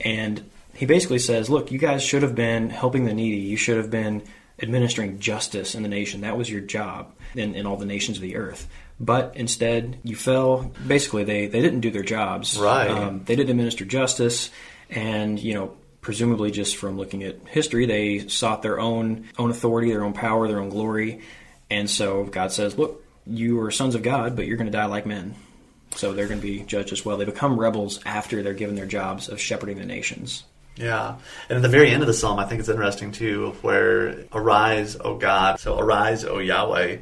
And 0.00 0.50
he 0.74 0.86
basically 0.86 1.18
says, 1.18 1.48
Look, 1.48 1.70
you 1.70 1.78
guys 1.78 2.02
should 2.02 2.22
have 2.22 2.34
been 2.34 2.70
helping 2.70 3.04
the 3.04 3.14
needy. 3.14 3.42
You 3.42 3.56
should 3.56 3.76
have 3.76 3.90
been 3.90 4.22
administering 4.62 5.18
justice 5.18 5.74
in 5.74 5.82
the 5.82 5.88
nation. 5.88 6.22
That 6.22 6.36
was 6.36 6.50
your 6.50 6.60
job 6.60 7.12
in, 7.34 7.54
in 7.54 7.66
all 7.66 7.76
the 7.76 7.86
nations 7.86 8.18
of 8.18 8.22
the 8.22 8.36
earth 8.36 8.68
but 9.00 9.32
instead 9.34 9.98
you 10.04 10.14
fell. 10.14 10.70
Basically, 10.86 11.24
they, 11.24 11.46
they 11.46 11.62
didn't 11.62 11.80
do 11.80 11.90
their 11.90 12.02
jobs. 12.02 12.58
Right. 12.58 12.90
Um, 12.90 13.24
they 13.24 13.34
didn't 13.34 13.50
administer 13.50 13.86
justice, 13.86 14.50
and 14.90 15.40
you 15.40 15.54
know, 15.54 15.74
presumably 16.02 16.50
just 16.50 16.76
from 16.76 16.98
looking 16.98 17.24
at 17.24 17.36
history, 17.48 17.86
they 17.86 18.28
sought 18.28 18.62
their 18.62 18.78
own 18.78 19.28
own 19.38 19.50
authority, 19.50 19.90
their 19.90 20.04
own 20.04 20.12
power, 20.12 20.46
their 20.46 20.60
own 20.60 20.68
glory, 20.68 21.22
and 21.70 21.88
so 21.88 22.24
God 22.24 22.52
says, 22.52 22.76
"Look, 22.76 23.02
you 23.26 23.60
are 23.62 23.70
sons 23.70 23.94
of 23.94 24.02
God, 24.02 24.36
but 24.36 24.46
you're 24.46 24.58
going 24.58 24.70
to 24.70 24.76
die 24.76 24.84
like 24.84 25.06
men." 25.06 25.34
So 25.96 26.12
they're 26.12 26.28
going 26.28 26.40
to 26.40 26.46
be 26.46 26.60
judged 26.60 26.92
as 26.92 27.04
well. 27.04 27.16
They 27.16 27.24
become 27.24 27.58
rebels 27.58 27.98
after 28.06 28.44
they're 28.44 28.54
given 28.54 28.76
their 28.76 28.86
jobs 28.86 29.28
of 29.28 29.40
shepherding 29.40 29.78
the 29.78 29.86
nations. 29.86 30.44
Yeah. 30.76 31.16
And 31.48 31.56
at 31.56 31.62
the 31.62 31.68
very 31.68 31.90
end 31.90 32.02
of 32.02 32.06
the 32.06 32.14
psalm, 32.14 32.38
I 32.38 32.44
think 32.44 32.60
it's 32.60 32.68
interesting 32.68 33.10
too, 33.10 33.56
where 33.60 34.24
arise, 34.32 34.96
O 35.00 35.16
God. 35.16 35.58
So 35.58 35.76
arise, 35.76 36.24
O 36.24 36.38
Yahweh 36.38 36.98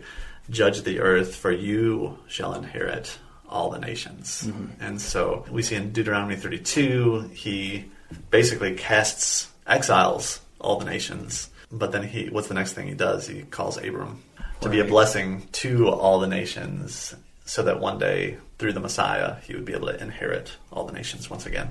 judge 0.50 0.82
the 0.82 1.00
earth, 1.00 1.34
for 1.34 1.52
you 1.52 2.18
shall 2.28 2.54
inherit 2.54 3.18
all 3.48 3.70
the 3.70 3.78
nations. 3.78 4.44
Mm-hmm. 4.46 4.82
And 4.82 5.00
so 5.00 5.44
we 5.50 5.62
see 5.62 5.76
in 5.76 5.92
Deuteronomy 5.92 6.36
32, 6.36 7.30
he 7.32 7.86
basically 8.30 8.74
casts 8.74 9.50
exiles 9.66 10.40
all 10.60 10.78
the 10.78 10.84
nations. 10.84 11.50
But 11.70 11.92
then 11.92 12.02
he, 12.02 12.28
what's 12.28 12.48
the 12.48 12.54
next 12.54 12.72
thing 12.72 12.88
he 12.88 12.94
does? 12.94 13.26
He 13.26 13.42
calls 13.42 13.76
Abram 13.76 14.22
to 14.60 14.68
right. 14.68 14.74
be 14.74 14.80
a 14.80 14.84
blessing 14.84 15.46
to 15.52 15.88
all 15.88 16.18
the 16.18 16.26
nations, 16.26 17.14
so 17.44 17.62
that 17.62 17.80
one 17.80 17.98
day 17.98 18.38
through 18.58 18.72
the 18.72 18.80
Messiah 18.80 19.36
he 19.42 19.54
would 19.54 19.64
be 19.64 19.72
able 19.72 19.88
to 19.88 20.02
inherit 20.02 20.56
all 20.72 20.84
the 20.84 20.92
nations 20.92 21.30
once 21.30 21.46
again. 21.46 21.70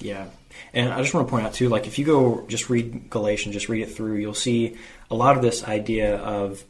Yeah. 0.00 0.26
And 0.74 0.92
I 0.92 1.00
just 1.00 1.14
want 1.14 1.26
to 1.26 1.30
point 1.30 1.46
out 1.46 1.54
too, 1.54 1.68
like 1.68 1.86
if 1.86 1.98
you 1.98 2.04
go 2.04 2.44
just 2.48 2.68
read 2.68 3.08
Galatians, 3.08 3.54
just 3.54 3.68
read 3.68 3.82
it 3.82 3.94
through, 3.94 4.16
you'll 4.16 4.34
see 4.34 4.76
a 5.10 5.14
lot 5.14 5.36
of 5.36 5.42
this 5.42 5.64
idea 5.64 6.16
of 6.16 6.62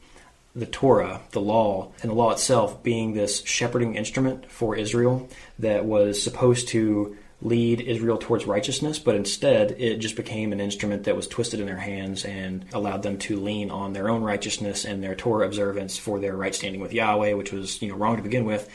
the 0.57 0.67
Torah, 0.67 1.21
the 1.33 1.41
law, 1.41 1.93
and 2.03 2.11
the 2.11 2.15
law 2.15 2.33
itself 2.33 2.83
being 2.83 3.13
this 3.13 3.45
shepherding 3.45 3.95
instrument 3.95 4.51
for 4.51 4.75
Israel 4.75 5.29
that 5.59 5.85
was 5.85 6.21
supposed 6.21 6.69
to 6.69 7.17
lead 7.43 7.83
Israel 7.83 8.17
towards 8.17 8.47
righteousness, 8.47 8.99
but 8.99 9.15
instead 9.15 9.73
it 9.73 9.99
just 9.99 10.17
became 10.17 10.53
an 10.53 10.61
instrument 10.61 11.05
that 11.05 11.15
was 11.15 11.29
twisted 11.29 11.61
in 11.61 11.67
their 11.67 11.77
hands 11.77 12.25
and 12.25 12.65
allowed 12.73 13.03
them 13.03 13.19
to 13.19 13.39
lean 13.39 13.71
on 13.71 13.93
their 13.93 14.09
own 14.09 14.23
righteousness 14.23 14.87
and 14.87 15.03
their 15.03 15.15
Torah 15.15 15.47
observance 15.47 15.99
for 15.99 16.19
their 16.19 16.35
right 16.35 16.55
standing 16.55 16.81
with 16.81 16.95
Yahweh, 16.95 17.35
which 17.35 17.53
was 17.53 17.81
you 17.83 17.89
know 17.89 17.95
wrong 17.97 18.17
to 18.17 18.23
begin 18.23 18.47
with. 18.47 18.71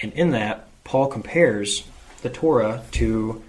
And 0.00 0.14
in 0.14 0.30
that, 0.30 0.66
Paul 0.84 1.08
compares 1.08 1.84
the 2.22 2.30
Torah 2.30 2.82
to 2.92 3.42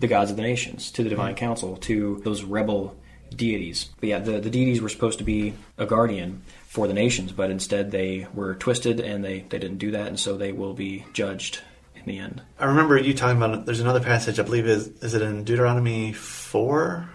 the 0.00 0.08
gods 0.08 0.32
of 0.32 0.36
the 0.36 0.42
nations, 0.42 0.90
to 0.92 1.04
the 1.04 1.10
divine 1.10 1.34
hmm. 1.34 1.38
council, 1.38 1.76
to 1.76 2.20
those 2.24 2.42
rebel 2.42 2.96
deities. 3.34 3.90
But 4.00 4.08
yeah, 4.08 4.18
the, 4.18 4.40
the 4.40 4.50
deities 4.50 4.80
were 4.80 4.88
supposed 4.88 5.18
to 5.18 5.24
be 5.24 5.54
a 5.76 5.86
guardian 5.86 6.42
for 6.66 6.86
the 6.86 6.94
nations, 6.94 7.32
but 7.32 7.50
instead 7.50 7.90
they 7.90 8.26
were 8.34 8.54
twisted 8.54 9.00
and 9.00 9.24
they, 9.24 9.40
they 9.48 9.58
didn't 9.58 9.78
do 9.78 9.90
that, 9.92 10.06
and 10.06 10.18
so 10.18 10.36
they 10.36 10.52
will 10.52 10.74
be 10.74 11.04
judged 11.12 11.60
in 11.94 12.04
the 12.06 12.18
end. 12.18 12.42
I 12.58 12.66
remember 12.66 12.98
you 12.98 13.14
talking 13.14 13.36
about 13.36 13.66
there's 13.66 13.80
another 13.80 14.00
passage 14.00 14.38
I 14.38 14.42
believe 14.42 14.66
is 14.66 14.88
is 15.02 15.14
it 15.14 15.22
in 15.22 15.44
Deuteronomy 15.44 16.12
four? 16.12 17.08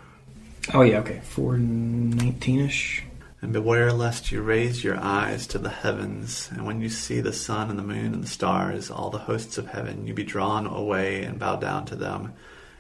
Oh 0.74 0.82
yeah, 0.82 1.00
okay, 1.00 1.22
four 1.24 1.58
nineteen 1.58 2.62
ish. 2.62 3.04
And 3.42 3.52
beware 3.52 3.92
lest 3.92 4.32
you 4.32 4.42
raise 4.42 4.86
your 4.86 4.98
eyes 4.98 5.48
to 5.48 5.58
the 5.58 5.70
heavens, 5.70 6.50
and 6.54 6.66
when 6.66 6.80
you 6.80 6.88
see 6.88 7.20
the 7.20 7.34
sun 7.34 7.70
and 7.70 7.78
the 7.78 7.84
moon 7.84 8.14
and 8.14 8.24
the 8.24 8.28
stars, 8.28 8.90
all 8.90 9.10
the 9.10 9.18
hosts 9.18 9.58
of 9.58 9.68
heaven, 9.68 10.08
you 10.08 10.14
be 10.14 10.24
drawn 10.24 10.66
away 10.66 11.24
and 11.24 11.40
bow 11.40 11.58
down 11.58 11.86
to 11.88 11.98
them 11.98 12.32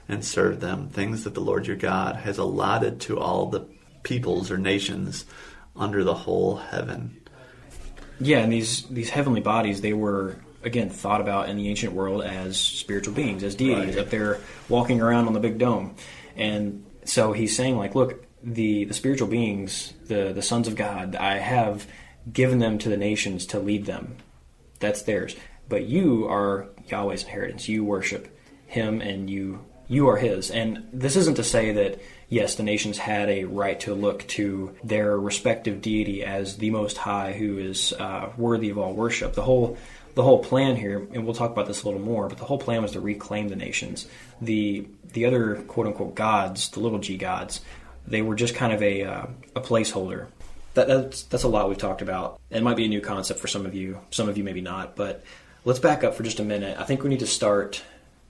and 0.07 0.23
serve 0.23 0.59
them, 0.59 0.89
things 0.89 1.23
that 1.23 1.33
the 1.33 1.41
Lord 1.41 1.67
your 1.67 1.75
God 1.75 2.17
has 2.17 2.37
allotted 2.37 2.99
to 3.01 3.19
all 3.19 3.47
the 3.47 3.65
peoples 4.03 4.51
or 4.51 4.57
nations 4.57 5.25
under 5.75 6.03
the 6.03 6.13
whole 6.13 6.57
heaven. 6.57 7.19
Yeah, 8.19 8.39
and 8.39 8.51
these 8.51 8.83
these 8.87 9.09
heavenly 9.09 9.41
bodies 9.41 9.81
they 9.81 9.93
were 9.93 10.37
again 10.63 10.89
thought 10.89 11.21
about 11.21 11.49
in 11.49 11.57
the 11.57 11.69
ancient 11.69 11.93
world 11.93 12.23
as 12.23 12.59
spiritual 12.59 13.13
beings, 13.13 13.43
as 13.43 13.55
deities 13.55 13.95
right. 13.95 14.05
up 14.05 14.09
there 14.09 14.39
walking 14.69 15.01
around 15.01 15.27
on 15.27 15.33
the 15.33 15.39
big 15.39 15.57
dome. 15.57 15.95
And 16.35 16.85
so 17.05 17.33
he's 17.33 17.55
saying 17.55 17.77
like, 17.77 17.95
look, 17.95 18.25
the 18.43 18.85
the 18.85 18.93
spiritual 18.93 19.27
beings, 19.27 19.93
the 20.05 20.31
the 20.33 20.41
sons 20.41 20.67
of 20.67 20.75
God, 20.75 21.15
I 21.15 21.37
have 21.37 21.87
given 22.31 22.59
them 22.59 22.77
to 22.79 22.89
the 22.89 22.97
nations 22.97 23.45
to 23.47 23.59
lead 23.59 23.85
them. 23.85 24.17
That's 24.79 25.01
theirs. 25.01 25.35
But 25.67 25.85
you 25.85 26.27
are 26.27 26.67
Yahweh's 26.87 27.23
inheritance. 27.23 27.67
You 27.67 27.83
worship 27.83 28.37
him 28.67 29.01
and 29.01 29.29
you 29.29 29.59
you 29.87 30.09
are 30.09 30.17
his. 30.17 30.51
And 30.51 30.87
this 30.91 31.15
isn't 31.15 31.35
to 31.35 31.43
say 31.43 31.71
that 31.73 31.99
yes, 32.29 32.55
the 32.55 32.63
nations 32.63 32.97
had 32.97 33.29
a 33.29 33.45
right 33.45 33.79
to 33.81 33.93
look 33.93 34.27
to 34.27 34.75
their 34.83 35.19
respective 35.19 35.81
deity 35.81 36.23
as 36.23 36.57
the 36.57 36.71
Most 36.71 36.97
High, 36.97 37.33
who 37.33 37.57
is 37.57 37.93
uh, 37.93 38.31
worthy 38.37 38.69
of 38.69 38.77
all 38.77 38.93
worship. 38.93 39.33
The 39.33 39.43
whole 39.43 39.77
the 40.15 40.23
whole 40.23 40.43
plan 40.43 40.75
here, 40.75 41.07
and 41.13 41.25
we'll 41.25 41.33
talk 41.33 41.51
about 41.51 41.65
this 41.65 41.81
a 41.81 41.85
little 41.87 42.01
more, 42.01 42.27
but 42.27 42.37
the 42.37 42.45
whole 42.45 42.59
plan 42.59 42.83
was 42.83 42.91
to 42.91 42.99
reclaim 42.99 43.47
the 43.47 43.55
nations. 43.55 44.07
The 44.41 44.87
the 45.13 45.25
other 45.25 45.55
quote 45.67 45.87
unquote 45.87 46.15
gods, 46.15 46.69
the 46.69 46.79
little 46.79 46.99
g 46.99 47.17
gods, 47.17 47.61
they 48.07 48.21
were 48.21 48.35
just 48.35 48.55
kind 48.55 48.73
of 48.73 48.81
a 48.81 49.03
uh, 49.03 49.25
a 49.55 49.61
placeholder. 49.61 50.27
That, 50.73 50.87
that's 50.87 51.23
that's 51.23 51.43
a 51.43 51.47
lot 51.47 51.69
we've 51.69 51.77
talked 51.77 52.01
about. 52.01 52.39
It 52.49 52.63
might 52.63 52.77
be 52.77 52.85
a 52.85 52.89
new 52.89 53.01
concept 53.01 53.39
for 53.39 53.47
some 53.47 53.65
of 53.65 53.75
you, 53.75 53.99
some 54.11 54.29
of 54.29 54.37
you 54.37 54.43
maybe 54.43 54.61
not. 54.61 54.95
But 54.95 55.23
let's 55.65 55.79
back 55.79 56.03
up 56.03 56.15
for 56.15 56.23
just 56.23 56.39
a 56.39 56.43
minute. 56.43 56.79
I 56.79 56.83
think 56.83 57.03
we 57.03 57.09
need 57.09 57.19
to 57.19 57.27
start 57.27 57.83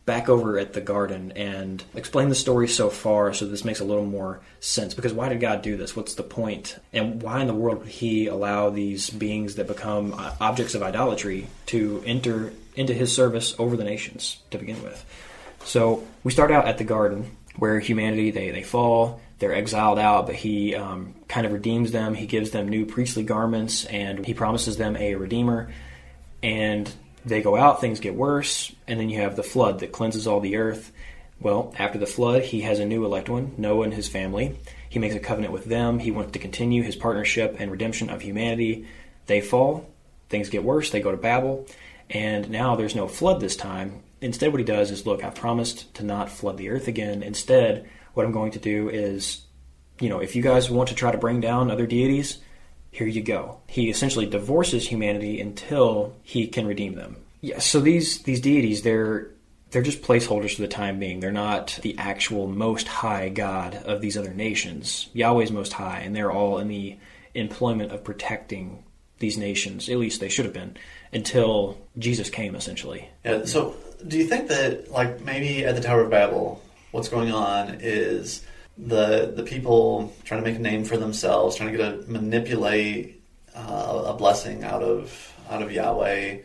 back 0.06 0.28
over 0.28 0.58
at 0.58 0.74
the 0.74 0.82
garden 0.82 1.32
and 1.34 1.84
explain 1.96 2.28
the 2.28 2.36
story 2.36 2.68
so 2.68 2.90
far 2.90 3.34
so 3.34 3.46
this 3.46 3.64
makes 3.64 3.80
a 3.80 3.86
little 3.86 4.06
more 4.06 4.42
sense 4.60 4.94
because 4.94 5.14
why 5.14 5.30
did 5.30 5.40
God 5.40 5.62
do 5.62 5.78
this? 5.78 5.96
What's 5.96 6.16
the 6.16 6.24
point? 6.24 6.78
And 6.92 7.22
why 7.22 7.42
in 7.42 7.48
the 7.48 7.54
world 7.54 7.80
would 7.80 7.88
he 7.88 8.28
allow 8.28 8.70
these 8.70 9.10
beings 9.10 9.56
that 9.56 9.68
become 9.68 10.14
uh, 10.14 10.36
objects 10.42 10.76
of 10.76 10.84
idolatry 10.84 11.48
to 11.68 12.04
enter 12.06 12.52
into 12.76 12.94
his 12.94 13.16
service 13.16 13.56
over 13.58 13.78
the 13.78 13.86
nations 13.86 14.38
to 14.52 14.58
begin 14.58 14.84
with? 14.84 15.06
So 15.64 16.06
we 16.24 16.32
start 16.32 16.52
out 16.52 16.68
at 16.68 16.78
the 16.78 16.84
garden 16.84 17.38
where 17.56 17.80
humanity 17.80 18.32
they, 18.32 18.52
they 18.52 18.64
fall 18.64 19.22
they're 19.40 19.54
exiled 19.54 20.00
out 20.00 20.26
but 20.26 20.36
he 20.36 20.76
um, 20.76 21.14
kind 21.28 21.46
of 21.46 21.52
redeems 21.52 21.92
them 21.92 22.14
he 22.14 22.26
gives 22.26 22.52
them 22.52 22.68
new 22.68 22.86
priestly 22.86 23.24
garments 23.24 23.86
and 23.86 24.26
he 24.26 24.34
promises 24.34 24.78
them 24.78 24.96
a 24.98 25.16
redeemer 25.16 25.70
and 26.42 26.92
they 27.26 27.42
go 27.42 27.56
out, 27.56 27.82
things 27.82 28.00
get 28.00 28.16
worse, 28.16 28.74
and 28.88 29.00
then 29.00 29.10
you 29.10 29.22
have 29.22 29.36
the 29.36 29.44
flood 29.44 29.80
that 29.80 29.92
cleanses 29.92 30.28
all 30.28 30.40
the 30.40 30.58
earth. 30.58 30.92
Well, 31.40 31.74
after 31.78 31.98
the 31.98 32.06
flood, 32.06 32.44
he 32.44 32.62
has 32.62 32.80
a 32.80 32.86
new 32.86 33.06
elect 33.06 33.30
one, 33.30 33.54
Noah 33.58 33.84
and 33.84 33.94
his 33.94 34.08
family. 34.08 34.58
He 34.90 35.00
makes 35.00 35.16
a 35.16 35.20
covenant 35.20 35.54
with 35.54 35.66
them. 35.66 36.00
He 36.00 36.12
wants 36.12 36.34
to 36.34 36.40
continue 36.40 36.84
his 36.84 36.96
partnership 36.96 37.58
and 37.60 37.72
redemption 37.72 38.10
of 38.10 38.22
humanity. 38.22 38.88
They 39.26 39.42
fall, 39.42 39.90
things 40.30 40.50
get 40.50 40.64
worse, 40.64 40.92
they 40.92 41.02
go 41.02 41.12
to 41.12 41.18
Babel, 41.18 41.66
and 42.10 42.50
now 42.50 42.76
there's 42.76 42.96
no 42.96 43.08
flood 43.08 43.40
this 43.40 43.56
time. 43.56 44.04
Instead, 44.22 44.52
what 44.52 44.60
he 44.60 44.66
does 44.66 44.92
is 44.92 45.06
look, 45.06 45.24
I've 45.24 45.36
promised 45.36 45.94
to 45.96 46.04
not 46.04 46.30
flood 46.30 46.58
the 46.58 46.70
earth 46.70 46.88
again. 46.88 47.24
Instead, 47.24 47.90
what 48.14 48.26
I'm 48.26 48.32
going 48.32 48.52
to 48.52 48.60
do 48.60 48.90
is, 48.90 49.42
you 50.00 50.10
know, 50.10 50.20
if 50.20 50.36
you 50.36 50.44
guys 50.44 50.70
want 50.70 50.90
to 50.90 50.96
try 50.96 51.12
to 51.12 51.18
bring 51.18 51.42
down 51.42 51.72
other 51.72 51.88
deities, 51.88 52.38
here 52.94 53.08
you 53.08 53.24
go. 53.24 53.58
He 53.68 53.90
essentially 53.90 54.28
divorces 54.28 54.88
humanity 54.88 55.42
until 55.42 56.16
he 56.22 56.48
can 56.48 56.68
redeem 56.68 56.94
them. 56.94 57.18
Yeah, 57.42 57.60
so 57.60 57.82
these 57.82 58.22
these 58.24 58.40
deities 58.40 58.84
they're 58.84 59.32
they're 59.72 59.82
just 59.82 60.04
placeholders 60.04 60.56
for 60.56 60.62
the 60.62 60.68
time 60.68 61.00
being. 61.00 61.20
They're 61.20 61.32
not 61.32 61.80
the 61.82 61.98
actual 61.98 62.48
most 62.48 62.88
high 62.88 63.30
God 63.30 63.76
of 63.76 64.00
these 64.00 64.16
other 64.16 64.34
nations. 64.34 65.10
Yahweh's 65.14 65.52
most 65.52 65.74
high, 65.74 66.00
and 66.00 66.16
they're 66.16 66.32
all 66.32 66.60
in 66.60 66.68
the 66.68 66.96
employment 67.34 67.92
of 67.92 68.04
protecting 68.04 68.84
these 69.18 69.40
nations. 69.40 69.90
At 69.90 69.98
least 69.98 70.22
they 70.22 70.30
should 70.30 70.46
have 70.46 70.54
been 70.54 70.78
until 71.12 71.80
Jesus 71.98 72.30
came, 72.30 72.56
essentially. 72.56 73.10
Yeah. 73.26 73.46
So, 73.46 73.76
do 74.08 74.20
you 74.20 74.28
think 74.28 74.50
that, 74.50 74.92
like, 74.92 75.22
maybe 75.22 75.66
at 75.66 75.76
the 75.76 75.82
Tower 75.82 76.02
of 76.02 76.12
Babel, 76.12 76.62
what's 76.92 77.10
going 77.10 77.32
on 77.32 77.78
is 77.80 78.46
the 78.78 79.32
the 79.36 79.44
people 79.44 80.14
trying 80.24 80.44
to 80.44 80.50
make 80.50 80.60
a 80.60 80.62
name 80.62 80.84
for 80.84 80.98
themselves, 80.98 81.56
trying 81.56 81.72
to 81.72 81.78
get 81.78 81.88
a 81.88 82.12
manipulate 82.12 83.22
uh, 83.56 84.04
a 84.08 84.14
blessing 84.14 84.64
out 84.64 84.82
of 84.82 85.34
out 85.50 85.62
of 85.62 85.72
Yahweh. 85.72 86.38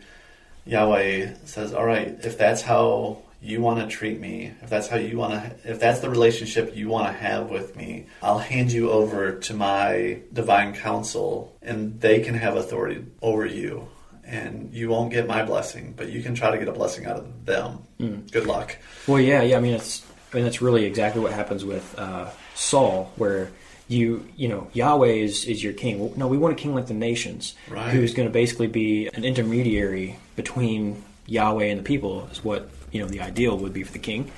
Yahweh 0.67 1.35
says, 1.45 1.73
"All 1.73 1.87
right, 1.87 2.19
if 2.23 2.37
that's 2.37 2.63
how 2.63 3.23
you 3.41 3.61
want 3.63 3.81
to 3.81 3.87
treat 3.87 4.21
me, 4.21 4.53
if 4.63 4.69
that's 4.69 4.89
how 4.89 4.97
you 4.97 5.17
want 5.17 5.33
to, 5.33 5.71
if 5.71 5.81
that's 5.81 6.01
the 6.01 6.11
relationship 6.11 6.77
you 6.77 6.89
want 6.89 7.07
to 7.07 7.13
have 7.13 7.49
with 7.49 7.77
me, 7.77 8.07
I'll 8.23 8.41
hand 8.41 8.73
you 8.73 8.91
over 8.91 9.33
to 9.33 9.55
my 9.55 10.21
divine 10.33 10.75
council, 10.75 11.57
and 11.63 12.01
they 12.01 12.21
can 12.21 12.35
have 12.35 12.57
authority 12.57 13.05
over 13.23 13.47
you." 13.47 13.89
And 14.31 14.75
you 14.75 14.91
won't 14.91 15.11
get 15.11 15.27
my 15.27 15.43
blessing, 15.43 15.95
but 15.97 16.11
you 16.11 16.23
can 16.23 16.35
try 16.35 16.51
to 16.51 16.59
get 16.59 16.69
a 16.69 16.73
blessing 16.73 17.07
out 17.07 17.17
of 17.17 17.47
them. 17.47 17.79
Mm. 17.99 18.31
Good 18.31 18.47
luck. 18.47 18.77
Well, 19.07 19.21
yeah, 19.21 19.41
yeah. 19.41 19.57
I 19.57 19.61
mean, 19.61 19.73
it's 19.73 20.05
I 20.33 20.37
mean, 20.37 20.45
that's 20.45 20.61
really 20.61 20.85
exactly 20.85 21.23
what 21.23 21.33
happens 21.33 21.65
with 21.65 21.99
uh, 21.99 22.31
Saul, 22.55 23.13
where 23.17 23.51
you 23.89 24.27
you 24.37 24.49
know 24.49 24.69
Yahweh 24.75 25.09
is 25.09 25.45
is 25.47 25.63
your 25.63 25.73
king. 25.73 25.99
Well, 25.99 26.13
no, 26.17 26.29
we 26.29 26.37
want 26.37 26.53
a 26.53 26.57
king 26.57 26.75
like 26.75 26.87
the 26.87 26.95
nations, 26.95 27.55
right. 27.69 27.91
who's 27.91 28.13
going 28.13 28.29
to 28.29 28.33
basically 28.33 28.67
be 28.67 29.09
an 29.09 29.25
intermediary 29.25 30.19
between 30.37 31.03
Yahweh 31.27 31.67
and 31.67 31.81
the 31.81 31.85
people. 31.85 32.29
Is 32.31 32.45
what 32.45 32.69
you 32.93 33.01
know 33.01 33.09
the 33.09 33.21
ideal 33.21 33.57
would 33.57 33.73
be 33.73 33.85
for 33.85 33.93
the 33.93 33.99
king, 33.99 34.31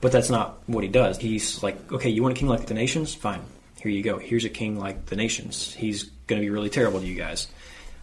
but 0.00 0.12
that's 0.12 0.30
not 0.30 0.58
what 0.66 0.84
he 0.84 0.88
does. 0.88 1.18
He's 1.18 1.62
like, 1.62 1.92
okay, 1.92 2.10
you 2.10 2.22
want 2.22 2.36
a 2.36 2.38
king 2.38 2.48
like 2.48 2.66
the 2.66 2.74
nations? 2.74 3.14
Fine, 3.14 3.42
here 3.80 3.90
you 3.90 4.02
go. 4.02 4.18
Here's 4.18 4.44
a 4.44 4.50
king 4.50 4.78
like 4.78 5.06
the 5.06 5.16
nations. 5.16 5.74
He's 5.74 6.04
going 6.28 6.40
to 6.40 6.46
be 6.46 6.50
really 6.50 6.70
terrible 6.70 7.00
to 7.00 7.06
you 7.06 7.16
guys. 7.16 7.48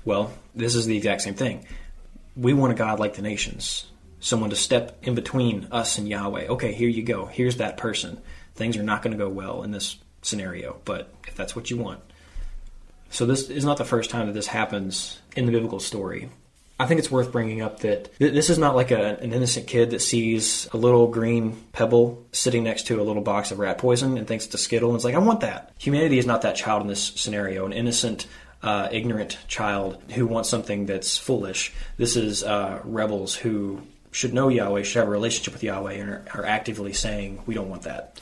Well, 0.04 0.34
this 0.54 0.76
is 0.76 0.86
the 0.86 0.98
exact 0.98 1.22
same 1.22 1.36
thing. 1.36 1.66
We 2.36 2.54
want 2.54 2.74
a 2.74 2.76
God 2.76 3.00
like 3.00 3.16
the 3.16 3.22
nations 3.22 3.86
someone 4.22 4.52
to 4.52 4.56
step 4.56 4.98
in 5.02 5.16
between 5.16 5.68
us 5.72 5.98
and 5.98 6.08
Yahweh. 6.08 6.48
Okay, 6.48 6.72
here 6.72 6.88
you 6.88 7.04
go. 7.04 7.26
Here's 7.26 7.58
that 7.58 7.76
person. 7.76 8.22
Things 8.56 8.78
are 8.78 8.84
not 8.84 9.02
going 9.02 9.12
to 9.12 9.18
go 9.22 9.30
well 9.30 9.64
in 9.64 9.72
this 9.72 9.98
scenario, 10.22 10.80
but 10.86 11.14
if 11.28 11.36
that's 11.36 11.56
what 11.56 11.70
you 11.70 11.78
want. 11.78 12.00
So 13.10 13.26
this 13.26 13.50
is 13.50 13.66
not 13.66 13.78
the 13.78 13.84
first 13.84 14.10
time 14.10 14.28
that 14.28 14.34
this 14.34 14.48
happens 14.48 15.20
in 15.36 15.46
the 15.46 15.52
biblical 15.52 15.82
story. 15.82 16.30
I 16.80 16.88
think 16.88 17.00
it's 17.00 17.12
worth 17.12 17.32
bringing 17.32 17.62
up 17.62 17.82
that 17.82 18.10
this 18.18 18.50
is 18.50 18.58
not 18.58 18.76
like 18.76 18.90
a, 18.90 19.20
an 19.20 19.34
innocent 19.34 19.68
kid 19.68 19.92
that 19.92 20.02
sees 20.02 20.68
a 20.72 20.78
little 20.78 21.08
green 21.08 21.56
pebble 21.74 22.26
sitting 22.32 22.64
next 22.64 22.88
to 22.88 23.00
a 23.00 23.04
little 23.04 23.22
box 23.22 23.52
of 23.52 23.60
rat 23.60 23.78
poison 23.78 24.18
and 24.18 24.28
thinks 24.28 24.46
it's 24.46 24.56
a 24.56 24.58
Skittle 24.58 24.90
and 24.90 24.98
is 24.98 25.06
like, 25.06 25.14
I 25.14 25.20
want 25.20 25.42
that. 25.42 25.74
Humanity 25.78 26.18
is 26.18 26.26
not 26.26 26.42
that 26.42 26.56
child 26.56 26.82
in 26.82 26.88
this 26.88 27.04
scenario, 27.16 27.66
an 27.66 27.74
innocent, 27.74 28.26
uh, 28.64 28.88
ignorant 28.92 29.38
child 29.48 30.02
who 30.14 30.26
wants 30.26 30.50
something 30.50 30.88
that's 30.88 31.20
foolish. 31.20 31.72
This 31.98 32.16
is 32.16 32.44
uh, 32.44 32.80
rebels 32.84 33.36
who 33.36 33.82
should 34.12 34.34
know 34.34 34.50
Yahweh, 34.50 34.84
should 34.84 35.00
have 35.00 35.08
a 35.08 35.12
relationship 35.12 35.54
with 35.54 35.64
Yahweh, 35.64 35.94
and 35.94 36.10
are, 36.10 36.24
are 36.34 36.46
actively 36.46 36.94
saying, 36.94 37.42
we 37.46 37.54
don't 37.54 37.70
want 37.70 37.84
that. 37.84 38.20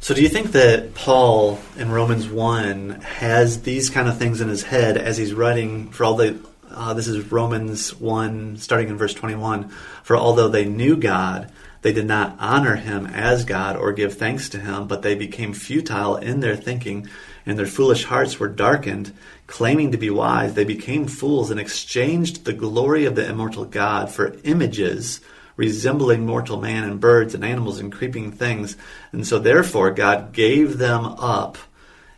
So, 0.00 0.14
do 0.14 0.22
you 0.22 0.28
think 0.28 0.52
that 0.52 0.94
Paul 0.94 1.60
in 1.78 1.90
Romans 1.90 2.28
1 2.28 3.00
has 3.02 3.62
these 3.62 3.88
kind 3.88 4.08
of 4.08 4.18
things 4.18 4.40
in 4.40 4.48
his 4.48 4.64
head 4.64 4.96
as 4.96 5.16
he's 5.16 5.32
writing 5.32 5.90
for 5.90 6.04
all 6.04 6.16
the. 6.16 6.38
Uh, 6.68 6.94
this 6.94 7.06
is 7.06 7.30
Romans 7.30 7.94
1, 8.00 8.56
starting 8.56 8.88
in 8.88 8.96
verse 8.96 9.12
21. 9.12 9.68
For 10.02 10.16
although 10.16 10.48
they 10.48 10.64
knew 10.64 10.96
God, 10.96 11.52
they 11.82 11.92
did 11.92 12.06
not 12.06 12.36
honor 12.38 12.76
him 12.76 13.06
as 13.06 13.44
God 13.44 13.76
or 13.76 13.92
give 13.92 14.14
thanks 14.14 14.48
to 14.50 14.58
him, 14.58 14.86
but 14.86 15.02
they 15.02 15.14
became 15.14 15.52
futile 15.52 16.16
in 16.16 16.40
their 16.40 16.56
thinking, 16.56 17.08
and 17.44 17.58
their 17.58 17.66
foolish 17.66 18.04
hearts 18.04 18.38
were 18.38 18.48
darkened. 18.48 19.12
Claiming 19.46 19.92
to 19.92 19.98
be 19.98 20.08
wise, 20.08 20.54
they 20.54 20.64
became 20.64 21.06
fools 21.06 21.50
and 21.50 21.60
exchanged 21.60 22.44
the 22.44 22.52
glory 22.52 23.04
of 23.04 23.16
the 23.16 23.28
immortal 23.28 23.64
God 23.64 24.10
for 24.10 24.36
images 24.44 25.20
resembling 25.56 26.24
mortal 26.24 26.60
man 26.60 26.84
and 26.84 27.00
birds 27.00 27.34
and 27.34 27.44
animals 27.44 27.78
and 27.78 27.92
creeping 27.92 28.32
things. 28.32 28.76
And 29.12 29.26
so, 29.26 29.38
therefore, 29.38 29.90
God 29.90 30.32
gave 30.32 30.78
them 30.78 31.04
up 31.04 31.58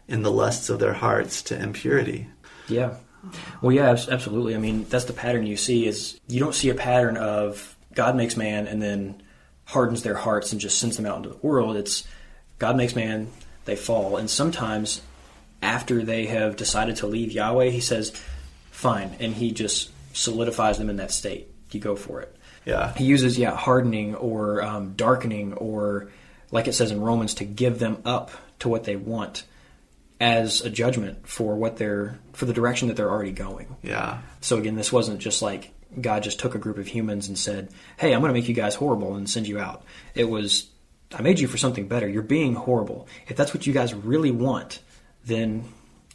in 0.06 0.22
the 0.22 0.30
lusts 0.30 0.70
of 0.70 0.78
their 0.78 0.92
hearts 0.92 1.42
to 1.44 1.60
impurity. 1.60 2.28
Yeah. 2.68 2.94
Well, 3.60 3.72
yeah, 3.72 3.90
absolutely. 3.90 4.54
I 4.54 4.58
mean, 4.58 4.84
that's 4.88 5.06
the 5.06 5.12
pattern 5.12 5.46
you 5.46 5.56
see 5.56 5.86
is 5.86 6.20
you 6.28 6.40
don't 6.40 6.54
see 6.54 6.68
a 6.68 6.74
pattern 6.74 7.16
of 7.16 7.76
God 7.94 8.16
makes 8.16 8.36
man 8.36 8.66
and 8.66 8.82
then 8.82 9.22
hardens 9.66 10.02
their 10.02 10.14
hearts 10.14 10.52
and 10.52 10.60
just 10.60 10.78
sends 10.78 10.96
them 10.96 11.06
out 11.06 11.18
into 11.18 11.30
the 11.30 11.38
world. 11.38 11.76
It's 11.76 12.06
God 12.58 12.76
makes 12.76 12.94
man, 12.94 13.28
they 13.64 13.76
fall, 13.76 14.16
and 14.16 14.28
sometimes 14.30 15.00
after 15.62 16.02
they 16.02 16.26
have 16.26 16.56
decided 16.56 16.96
to 16.96 17.06
leave 17.06 17.32
Yahweh, 17.32 17.70
he 17.70 17.80
says, 17.80 18.10
fine. 18.70 19.16
And 19.18 19.34
he 19.34 19.50
just 19.50 19.90
solidifies 20.14 20.78
them 20.78 20.90
in 20.90 20.96
that 20.96 21.10
state. 21.10 21.48
You 21.70 21.80
go 21.80 21.96
for 21.96 22.20
it. 22.20 22.36
Yeah. 22.64 22.94
He 22.94 23.04
uses, 23.04 23.38
yeah, 23.38 23.56
hardening 23.56 24.14
or 24.14 24.62
um, 24.62 24.92
darkening 24.94 25.54
or, 25.54 26.10
like 26.50 26.68
it 26.68 26.74
says 26.74 26.90
in 26.90 27.00
Romans, 27.00 27.34
to 27.34 27.44
give 27.44 27.78
them 27.78 28.00
up 28.04 28.30
to 28.60 28.68
what 28.68 28.84
they 28.84 28.96
want 28.96 29.44
as 30.20 30.60
a 30.60 30.70
judgment 30.70 31.26
for 31.26 31.56
what 31.56 31.76
they're, 31.78 32.18
for 32.32 32.46
the 32.46 32.52
direction 32.52 32.88
that 32.88 32.96
they're 32.96 33.10
already 33.10 33.32
going. 33.32 33.76
Yeah. 33.82 34.20
So 34.40 34.58
again, 34.58 34.76
this 34.76 34.92
wasn't 34.92 35.18
just 35.18 35.42
like 35.42 35.72
God 36.00 36.22
just 36.22 36.38
took 36.38 36.54
a 36.54 36.58
group 36.58 36.78
of 36.78 36.86
humans 36.86 37.28
and 37.28 37.38
said, 37.38 37.70
hey, 37.96 38.12
I'm 38.12 38.20
going 38.20 38.32
to 38.32 38.38
make 38.38 38.48
you 38.48 38.54
guys 38.54 38.74
horrible 38.74 39.14
and 39.14 39.28
send 39.28 39.46
you 39.46 39.58
out. 39.58 39.84
It 40.14 40.28
was, 40.28 40.68
I 41.14 41.22
made 41.22 41.38
you 41.38 41.48
for 41.48 41.56
something 41.56 41.88
better. 41.88 42.08
You're 42.08 42.22
being 42.22 42.54
horrible. 42.54 43.08
If 43.28 43.36
that's 43.36 43.54
what 43.54 43.66
you 43.66 43.72
guys 43.72 43.94
really 43.94 44.30
want, 44.30 44.80
then 45.24 45.64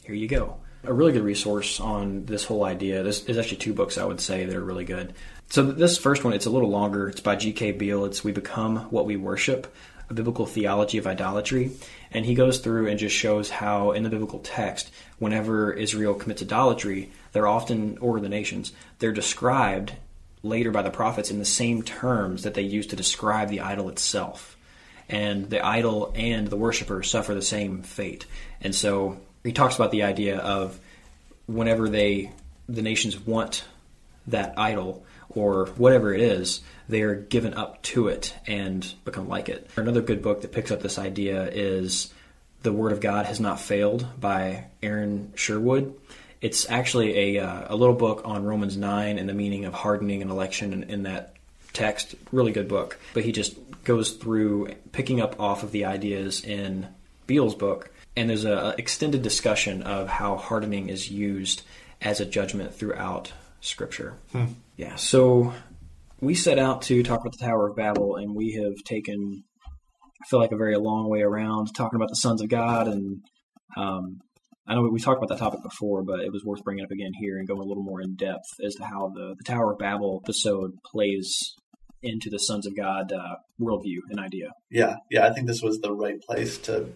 here 0.04 0.14
you 0.14 0.28
go. 0.28 0.56
A 0.84 0.92
really 0.92 1.12
good 1.12 1.24
resource 1.24 1.78
on 1.78 2.24
this 2.24 2.44
whole 2.44 2.64
idea. 2.64 3.02
There's, 3.02 3.24
there's 3.24 3.38
actually 3.38 3.58
two 3.58 3.74
books 3.74 3.98
I 3.98 4.04
would 4.04 4.20
say 4.20 4.46
that 4.46 4.56
are 4.56 4.64
really 4.64 4.84
good. 4.86 5.14
So 5.50 5.64
this 5.64 5.98
first 5.98 6.24
one, 6.24 6.32
it's 6.32 6.46
a 6.46 6.50
little 6.50 6.70
longer. 6.70 7.08
It's 7.08 7.20
by 7.20 7.36
G.K. 7.36 7.72
Beale. 7.72 8.04
It's 8.04 8.22
"We 8.22 8.30
Become 8.30 8.76
What 8.90 9.04
We 9.04 9.16
Worship: 9.16 9.74
A 10.10 10.14
Biblical 10.14 10.44
Theology 10.44 10.98
of 10.98 11.06
Idolatry," 11.06 11.70
and 12.10 12.26
he 12.26 12.34
goes 12.34 12.58
through 12.58 12.88
and 12.88 12.98
just 12.98 13.16
shows 13.16 13.48
how 13.48 13.92
in 13.92 14.02
the 14.02 14.10
biblical 14.10 14.40
text, 14.40 14.90
whenever 15.18 15.72
Israel 15.72 16.14
commits 16.14 16.42
idolatry, 16.42 17.10
they're 17.32 17.46
often 17.46 17.96
or 17.98 18.20
the 18.20 18.28
nations, 18.28 18.72
they're 18.98 19.12
described 19.12 19.92
later 20.42 20.70
by 20.70 20.82
the 20.82 20.90
prophets 20.90 21.30
in 21.30 21.38
the 21.38 21.44
same 21.44 21.82
terms 21.82 22.42
that 22.42 22.54
they 22.54 22.62
use 22.62 22.86
to 22.88 22.96
describe 22.96 23.48
the 23.48 23.60
idol 23.60 23.88
itself 23.88 24.56
and 25.10 25.50
the 25.50 25.64
idol 25.64 26.12
and 26.14 26.48
the 26.48 26.56
worshiper 26.56 27.02
suffer 27.02 27.34
the 27.34 27.42
same 27.42 27.82
fate. 27.82 28.26
And 28.60 28.74
so 28.74 29.18
he 29.42 29.52
talks 29.52 29.74
about 29.74 29.90
the 29.90 30.04
idea 30.04 30.38
of 30.38 30.78
whenever 31.46 31.88
they 31.88 32.32
the 32.68 32.82
nations 32.82 33.18
want 33.18 33.64
that 34.28 34.54
idol 34.56 35.04
or 35.30 35.66
whatever 35.76 36.14
it 36.14 36.20
is, 36.20 36.60
they 36.90 37.02
are 37.02 37.14
given 37.14 37.54
up 37.54 37.82
to 37.82 38.08
it 38.08 38.34
and 38.46 38.94
become 39.04 39.28
like 39.28 39.48
it. 39.48 39.70
Another 39.76 40.02
good 40.02 40.22
book 40.22 40.42
that 40.42 40.52
picks 40.52 40.70
up 40.70 40.80
this 40.80 40.98
idea 40.98 41.48
is 41.48 42.12
The 42.62 42.72
Word 42.72 42.92
of 42.92 43.00
God 43.00 43.26
Has 43.26 43.40
Not 43.40 43.60
Failed 43.60 44.06
by 44.20 44.66
Aaron 44.82 45.32
Sherwood. 45.36 45.94
It's 46.40 46.68
actually 46.68 47.36
a, 47.36 47.44
uh, 47.44 47.66
a 47.68 47.76
little 47.76 47.94
book 47.94 48.22
on 48.24 48.44
Romans 48.44 48.76
9 48.76 49.18
and 49.18 49.28
the 49.28 49.34
meaning 49.34 49.66
of 49.66 49.74
hardening 49.74 50.22
and 50.22 50.30
election 50.30 50.72
in, 50.72 50.82
in 50.84 51.02
that 51.04 51.36
text, 51.72 52.14
really 52.32 52.52
good 52.52 52.68
book. 52.68 52.98
But 53.14 53.24
he 53.24 53.32
just 53.32 53.56
goes 53.84 54.12
through 54.12 54.74
picking 54.92 55.20
up 55.20 55.38
off 55.38 55.62
of 55.62 55.72
the 55.72 55.84
ideas 55.84 56.44
in 56.44 56.88
Beale's 57.26 57.54
book, 57.54 57.92
and 58.16 58.28
there's 58.28 58.44
a 58.44 58.74
extended 58.76 59.22
discussion 59.22 59.82
of 59.82 60.08
how 60.08 60.36
hardening 60.36 60.88
is 60.88 61.10
used 61.10 61.62
as 62.02 62.20
a 62.20 62.26
judgment 62.26 62.74
throughout 62.74 63.32
Scripture. 63.60 64.14
Hmm. 64.32 64.46
Yeah, 64.76 64.96
so 64.96 65.52
we 66.20 66.34
set 66.34 66.58
out 66.58 66.82
to 66.82 67.02
talk 67.02 67.20
about 67.20 67.32
the 67.32 67.44
Tower 67.44 67.68
of 67.68 67.76
Babel, 67.76 68.16
and 68.16 68.34
we 68.34 68.52
have 68.52 68.84
taken, 68.84 69.44
I 70.04 70.26
feel 70.28 70.40
like, 70.40 70.52
a 70.52 70.56
very 70.56 70.76
long 70.76 71.08
way 71.08 71.22
around 71.22 71.74
talking 71.74 71.96
about 71.96 72.08
the 72.08 72.16
sons 72.16 72.42
of 72.42 72.48
God. 72.48 72.88
And 72.88 73.22
um, 73.76 74.20
I 74.68 74.74
know 74.74 74.82
we 74.82 75.00
talked 75.00 75.18
about 75.18 75.30
that 75.30 75.42
topic 75.42 75.62
before, 75.62 76.02
but 76.02 76.20
it 76.20 76.32
was 76.32 76.44
worth 76.44 76.62
bringing 76.62 76.84
up 76.84 76.90
again 76.90 77.12
here 77.18 77.38
and 77.38 77.48
going 77.48 77.60
a 77.60 77.64
little 77.64 77.82
more 77.82 78.00
in 78.00 78.16
depth 78.16 78.60
as 78.64 78.74
to 78.76 78.84
how 78.84 79.10
the, 79.14 79.34
the 79.38 79.44
Tower 79.44 79.72
of 79.72 79.78
Babel 79.78 80.20
episode 80.24 80.72
plays 80.84 81.54
into 82.02 82.30
the 82.30 82.38
sons 82.38 82.66
of 82.66 82.76
God 82.76 83.12
uh, 83.12 83.36
worldview 83.60 83.98
and 84.10 84.20
idea. 84.20 84.50
Yeah, 84.70 84.96
yeah, 85.10 85.26
I 85.26 85.32
think 85.32 85.46
this 85.46 85.62
was 85.62 85.80
the 85.80 85.92
right 85.92 86.20
place 86.20 86.58
to 86.58 86.90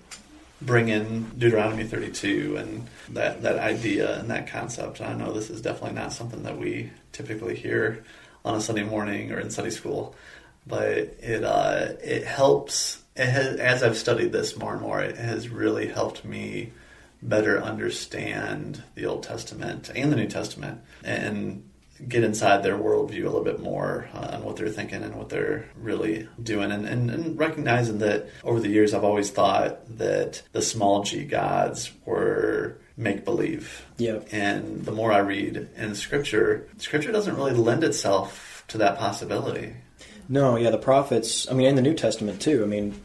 bring 0.63 0.89
in 0.89 1.31
Deuteronomy 1.37 1.85
32 1.85 2.57
and 2.57 2.87
that, 3.11 3.43
that 3.43 3.59
idea 3.59 4.19
and 4.19 4.31
that 4.31 4.47
concept. 4.47 5.01
I 5.03 5.13
know 5.15 5.33
this 5.33 5.51
is 5.51 5.61
definitely 5.61 5.97
not 5.97 6.13
something 6.13 6.43
that 6.45 6.59
we 6.59 6.91
typically 7.13 7.55
hear 7.55 8.03
on 8.45 8.57
a 8.57 8.61
Sunday 8.61 8.85
morning 8.85 9.33
or 9.33 9.41
in 9.41 9.51
Sunday 9.51 9.71
school, 9.71 10.15
but 10.67 10.89
it 10.89 11.45
uh, 11.45 11.93
it 12.03 12.25
helps. 12.25 13.03
It 13.17 13.27
has, 13.27 13.57
as 13.57 13.83
I've 13.83 13.97
studied 13.97 14.33
this 14.33 14.57
more 14.57 14.73
and 14.73 14.83
more, 14.83 15.01
it 15.01 15.17
has 15.17 15.49
really 15.49 15.87
helped 15.87 16.25
me 16.25 16.73
better 17.23 17.61
understand 17.61 18.83
the 18.95 19.07
Old 19.07 19.23
Testament 19.23 19.91
and 19.95 20.13
the 20.13 20.17
New 20.17 20.27
Testament 20.27 20.81
and 21.03 21.65
get 22.09 22.25
inside 22.25 22.63
their 22.63 22.77
worldview 22.77 23.23
a 23.23 23.27
little 23.27 23.45
bit 23.45 23.61
more 23.61 24.09
uh, 24.15 24.31
on 24.33 24.45
what 24.45 24.57
they're 24.57 24.69
thinking 24.69 25.03
and 25.03 25.15
what 25.15 25.29
they're 25.29 25.65
really 25.77 26.29
doing 26.43 26.73
and, 26.73 26.87
and, 26.87 27.11
and, 27.11 27.39
recognizing 27.39 27.99
that 27.99 28.27
over 28.43 28.59
the 28.61 28.69
years 28.69 28.93
I've 28.93 29.05
always 29.05 29.31
thought 29.31 29.97
that 29.99 30.43
the 30.53 30.61
small 30.61 31.05
g 31.05 31.25
gods 31.25 31.93
were 32.05 32.79
make 32.97 33.25
believe. 33.25 33.85
Yeah. 33.97 34.21
And 34.31 34.85
the 34.85 34.93
more 34.93 35.13
I 35.13 35.19
read 35.19 35.69
in 35.77 35.95
scripture, 35.95 36.69
scripture 36.79 37.13
doesn't 37.13 37.37
really 37.37 37.53
lend 37.53 37.85
itself 37.85 38.65
to 38.69 38.79
that 38.79 38.99
possibility. 38.99 39.75
No, 40.29 40.57
yeah, 40.57 40.71
the 40.71 40.79
prophets, 40.79 41.51
I 41.51 41.55
mean, 41.55 41.67
in 41.67 41.75
the 41.75 41.83
New 41.83 41.95
Testament 41.95 42.41
too, 42.41 42.63
I 42.63 42.67
mean, 42.67 43.01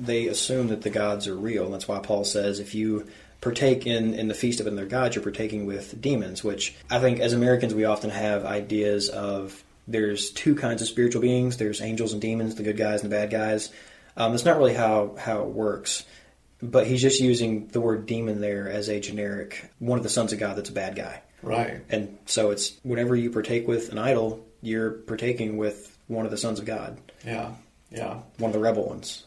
they 0.00 0.28
assume 0.28 0.68
that 0.68 0.82
the 0.82 0.90
gods 0.90 1.26
are 1.26 1.34
real. 1.34 1.70
That's 1.70 1.88
why 1.88 1.98
Paul 1.98 2.24
says 2.24 2.60
if 2.60 2.74
you 2.74 3.08
partake 3.40 3.86
in, 3.86 4.14
in 4.14 4.28
the 4.28 4.34
feast 4.34 4.60
of 4.60 4.66
another 4.66 4.86
god, 4.86 5.14
you're 5.14 5.24
partaking 5.24 5.66
with 5.66 6.00
demons, 6.00 6.44
which 6.44 6.74
I 6.90 7.00
think 7.00 7.20
as 7.20 7.32
Americans 7.32 7.74
we 7.74 7.84
often 7.84 8.10
have 8.10 8.44
ideas 8.44 9.08
of 9.08 9.62
there's 9.88 10.30
two 10.30 10.54
kinds 10.54 10.80
of 10.80 10.86
spiritual 10.86 11.20
beings 11.20 11.56
there's 11.56 11.80
angels 11.80 12.12
and 12.12 12.22
demons, 12.22 12.54
the 12.54 12.62
good 12.62 12.76
guys 12.76 13.02
and 13.02 13.10
the 13.10 13.16
bad 13.16 13.30
guys. 13.30 13.70
Um, 14.16 14.32
that's 14.32 14.44
not 14.44 14.58
really 14.58 14.74
how, 14.74 15.16
how 15.18 15.40
it 15.40 15.48
works. 15.48 16.04
But 16.62 16.86
he's 16.86 17.02
just 17.02 17.20
using 17.20 17.66
the 17.68 17.80
word 17.80 18.06
demon 18.06 18.40
there 18.40 18.70
as 18.70 18.88
a 18.88 19.00
generic, 19.00 19.70
one 19.80 19.98
of 19.98 20.04
the 20.04 20.10
sons 20.10 20.32
of 20.32 20.38
God 20.38 20.56
that's 20.56 20.70
a 20.70 20.72
bad 20.72 20.94
guy. 20.94 21.22
Right. 21.42 21.80
And 21.88 22.18
so 22.26 22.50
it's 22.50 22.78
whenever 22.84 23.16
you 23.16 23.30
partake 23.30 23.66
with 23.66 23.90
an 23.90 23.98
idol, 23.98 24.46
you're 24.60 24.90
partaking 24.92 25.56
with 25.56 25.98
one 26.06 26.24
of 26.24 26.30
the 26.30 26.38
sons 26.38 26.60
of 26.60 26.64
God. 26.64 26.98
Yeah. 27.26 27.50
Yeah. 27.90 28.20
One 28.38 28.50
of 28.50 28.52
the 28.52 28.60
rebel 28.60 28.86
ones. 28.86 29.24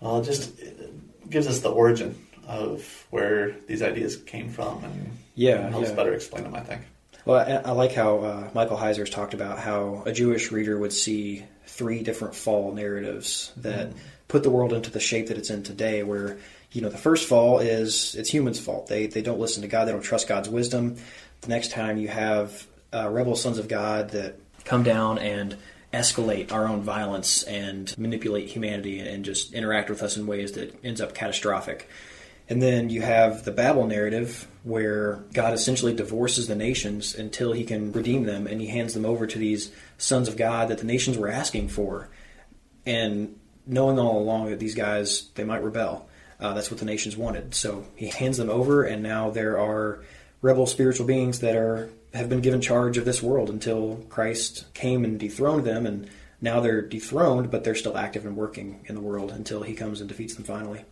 Well, 0.00 0.20
it 0.20 0.24
just 0.24 0.58
it 0.60 1.30
gives 1.30 1.46
us 1.46 1.60
the 1.60 1.70
origin 1.70 2.26
of 2.46 3.06
where 3.10 3.56
these 3.66 3.82
ideas 3.82 4.16
came 4.16 4.50
from 4.50 4.84
and 4.84 5.18
yeah, 5.34 5.68
helps 5.70 5.88
yeah. 5.90 5.94
better 5.94 6.14
explain 6.14 6.44
them, 6.44 6.54
I 6.54 6.60
think. 6.60 6.82
Well, 7.24 7.38
I, 7.38 7.70
I 7.70 7.72
like 7.72 7.92
how 7.92 8.18
uh, 8.18 8.50
Michael 8.54 8.76
Heiser's 8.76 9.10
talked 9.10 9.34
about 9.34 9.58
how 9.58 10.02
a 10.06 10.12
Jewish 10.12 10.50
reader 10.50 10.78
would 10.78 10.92
see 10.92 11.44
three 11.66 12.02
different 12.02 12.34
fall 12.34 12.72
narratives 12.72 13.52
that 13.58 13.90
mm. 13.90 13.96
put 14.28 14.42
the 14.42 14.50
world 14.50 14.72
into 14.72 14.90
the 14.90 15.00
shape 15.00 15.28
that 15.28 15.36
it's 15.36 15.50
in 15.50 15.62
today, 15.62 16.02
where 16.02 16.38
you 16.72 16.80
know 16.80 16.88
the 16.88 16.98
first 16.98 17.28
fall 17.28 17.58
is 17.58 18.14
it's 18.14 18.30
humans' 18.30 18.60
fault. 18.60 18.86
They 18.86 19.06
they 19.06 19.22
don't 19.22 19.40
listen 19.40 19.62
to 19.62 19.68
God. 19.68 19.86
They 19.86 19.92
don't 19.92 20.02
trust 20.02 20.28
God's 20.28 20.48
wisdom. 20.48 20.96
The 21.40 21.48
next 21.48 21.70
time 21.70 21.98
you 21.98 22.08
have 22.08 22.66
uh, 22.92 23.08
rebel 23.08 23.36
sons 23.36 23.58
of 23.58 23.68
God 23.68 24.10
that 24.10 24.36
come 24.64 24.82
down 24.82 25.18
and 25.18 25.56
escalate 25.92 26.52
our 26.52 26.68
own 26.68 26.82
violence 26.82 27.42
and 27.44 27.96
manipulate 27.96 28.48
humanity 28.48 29.00
and 29.00 29.24
just 29.24 29.54
interact 29.54 29.88
with 29.88 30.02
us 30.02 30.16
in 30.16 30.26
ways 30.26 30.52
that 30.52 30.78
ends 30.84 31.00
up 31.00 31.14
catastrophic. 31.14 31.88
And 32.50 32.62
then 32.62 32.88
you 32.88 33.02
have 33.02 33.44
the 33.44 33.50
Babel 33.50 33.86
narrative 33.86 34.46
where 34.62 35.24
God 35.32 35.52
essentially 35.52 35.94
divorces 35.94 36.46
the 36.46 36.54
nations 36.54 37.14
until 37.14 37.52
he 37.52 37.64
can 37.64 37.92
redeem 37.92 38.24
them 38.24 38.46
and 38.46 38.60
he 38.60 38.66
hands 38.68 38.94
them 38.94 39.04
over 39.04 39.26
to 39.26 39.38
these 39.38 39.70
sons 39.98 40.28
of 40.28 40.36
God 40.36 40.68
that 40.68 40.78
the 40.78 40.84
nations 40.84 41.18
were 41.18 41.28
asking 41.28 41.68
for. 41.68 42.08
And 42.86 43.38
knowing 43.66 43.98
all 43.98 44.18
along 44.18 44.50
that 44.50 44.58
these 44.58 44.74
guys, 44.74 45.28
they 45.34 45.44
might 45.44 45.62
rebel. 45.62 46.08
Uh, 46.40 46.54
that's 46.54 46.70
what 46.70 46.78
the 46.78 46.86
nations 46.86 47.16
wanted. 47.16 47.54
So 47.54 47.84
he 47.96 48.08
hands 48.08 48.36
them 48.36 48.50
over, 48.50 48.84
and 48.84 49.02
now 49.02 49.30
there 49.30 49.58
are 49.58 50.00
rebel 50.40 50.66
spiritual 50.66 51.06
beings 51.06 51.40
that 51.40 51.56
are 51.56 51.90
have 52.14 52.28
been 52.28 52.40
given 52.40 52.60
charge 52.60 52.96
of 52.96 53.04
this 53.04 53.22
world 53.22 53.50
until 53.50 53.96
Christ 54.08 54.72
came 54.72 55.04
and 55.04 55.18
dethroned 55.18 55.64
them, 55.64 55.84
and 55.84 56.08
now 56.40 56.60
they're 56.60 56.80
dethroned, 56.80 57.50
but 57.50 57.64
they're 57.64 57.74
still 57.74 57.98
active 57.98 58.24
and 58.24 58.36
working 58.36 58.80
in 58.86 58.94
the 58.94 59.00
world 59.00 59.30
until 59.30 59.62
he 59.62 59.74
comes 59.74 60.00
and 60.00 60.08
defeats 60.08 60.34
them 60.34 60.44
finally. 60.44 60.84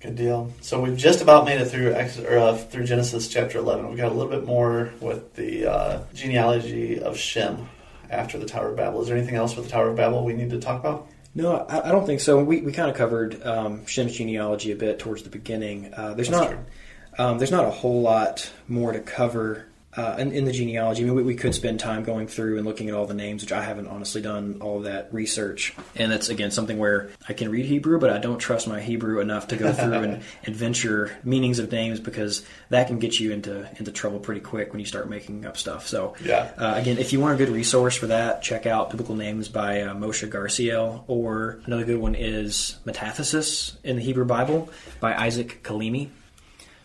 Good 0.00 0.16
deal. 0.16 0.52
So 0.60 0.80
we've 0.80 0.96
just 0.96 1.22
about 1.22 1.44
made 1.44 1.60
it 1.60 1.66
through 1.66 1.92
or, 2.26 2.38
uh, 2.38 2.56
through 2.56 2.84
Genesis 2.84 3.28
chapter 3.28 3.58
eleven. 3.58 3.88
We've 3.88 3.96
got 3.96 4.12
a 4.12 4.14
little 4.14 4.30
bit 4.30 4.44
more 4.44 4.92
with 5.00 5.34
the 5.34 5.70
uh, 5.70 6.00
genealogy 6.14 7.00
of 7.00 7.16
Shem 7.16 7.68
after 8.10 8.38
the 8.38 8.46
Tower 8.46 8.70
of 8.70 8.76
Babel. 8.76 9.02
Is 9.02 9.08
there 9.08 9.16
anything 9.16 9.36
else 9.36 9.56
with 9.56 9.66
the 9.66 9.70
Tower 9.70 9.90
of 9.90 9.96
Babel 9.96 10.24
we 10.24 10.32
need 10.32 10.50
to 10.50 10.60
talk 10.60 10.80
about? 10.80 11.08
No, 11.36 11.54
I, 11.68 11.90
I 11.90 11.92
don't 11.92 12.06
think 12.06 12.20
so. 12.20 12.42
We, 12.42 12.62
we 12.62 12.72
kind 12.72 12.90
of 12.90 12.96
covered 12.96 13.46
um, 13.46 13.84
Shem's 13.84 14.16
genealogy 14.16 14.72
a 14.72 14.76
bit 14.76 14.98
towards 14.98 15.22
the 15.22 15.28
beginning. 15.28 15.92
Uh, 15.92 16.14
there's 16.14 16.30
That's 16.30 16.50
not 16.50 16.58
um, 17.18 17.38
there's 17.38 17.50
not 17.50 17.66
a 17.66 17.70
whole 17.70 18.00
lot 18.00 18.50
more 18.68 18.92
to 18.92 19.00
cover 19.00 19.66
uh, 19.96 20.16
in, 20.18 20.32
in, 20.32 20.44
the 20.44 20.52
genealogy. 20.52 21.02
I 21.02 21.06
mean, 21.06 21.14
we, 21.14 21.22
we, 21.22 21.34
could 21.34 21.54
spend 21.54 21.80
time 21.80 22.04
going 22.04 22.26
through 22.26 22.58
and 22.58 22.66
looking 22.66 22.88
at 22.88 22.94
all 22.94 23.06
the 23.06 23.14
names, 23.14 23.42
which 23.42 23.52
I 23.52 23.62
haven't 23.62 23.86
honestly 23.86 24.20
done 24.20 24.58
all 24.60 24.78
of 24.78 24.84
that 24.84 25.12
research. 25.12 25.74
And 25.94 26.12
that's 26.12 26.28
again 26.28 26.50
something 26.50 26.78
where 26.78 27.08
I 27.28 27.32
can 27.32 27.50
read 27.50 27.64
Hebrew, 27.64 27.98
but 27.98 28.10
I 28.10 28.18
don't 28.18 28.38
trust 28.38 28.68
my 28.68 28.80
Hebrew 28.80 29.20
enough 29.20 29.48
to 29.48 29.56
go 29.56 29.72
through 29.72 29.94
and, 29.94 30.22
and 30.44 30.54
venture 30.54 31.16
meanings 31.24 31.58
of 31.58 31.72
names 31.72 31.98
because 31.98 32.44
that 32.68 32.88
can 32.88 32.98
get 32.98 33.18
you 33.18 33.32
into 33.32 33.68
into 33.78 33.90
trouble 33.90 34.18
pretty 34.18 34.42
quick 34.42 34.72
when 34.72 34.80
you 34.80 34.86
start 34.86 35.08
making 35.08 35.46
up 35.46 35.56
stuff. 35.56 35.86
So 35.86 36.14
yeah. 36.22 36.52
Uh, 36.58 36.74
again, 36.76 36.98
if 36.98 37.12
you 37.12 37.20
want 37.20 37.34
a 37.34 37.44
good 37.44 37.52
resource 37.52 37.96
for 37.96 38.08
that, 38.08 38.42
check 38.42 38.66
out 38.66 38.90
Biblical 38.90 39.14
Names 39.14 39.48
by 39.48 39.82
uh, 39.82 39.94
Moshe 39.94 40.28
Garsiel, 40.28 41.04
or 41.06 41.60
another 41.64 41.84
good 41.84 41.98
one 41.98 42.14
is 42.14 42.78
Metathesis 42.84 43.76
in 43.82 43.96
the 43.96 44.02
Hebrew 44.02 44.26
Bible 44.26 44.68
by 45.00 45.14
Isaac 45.14 45.62
Kalimi 45.62 46.10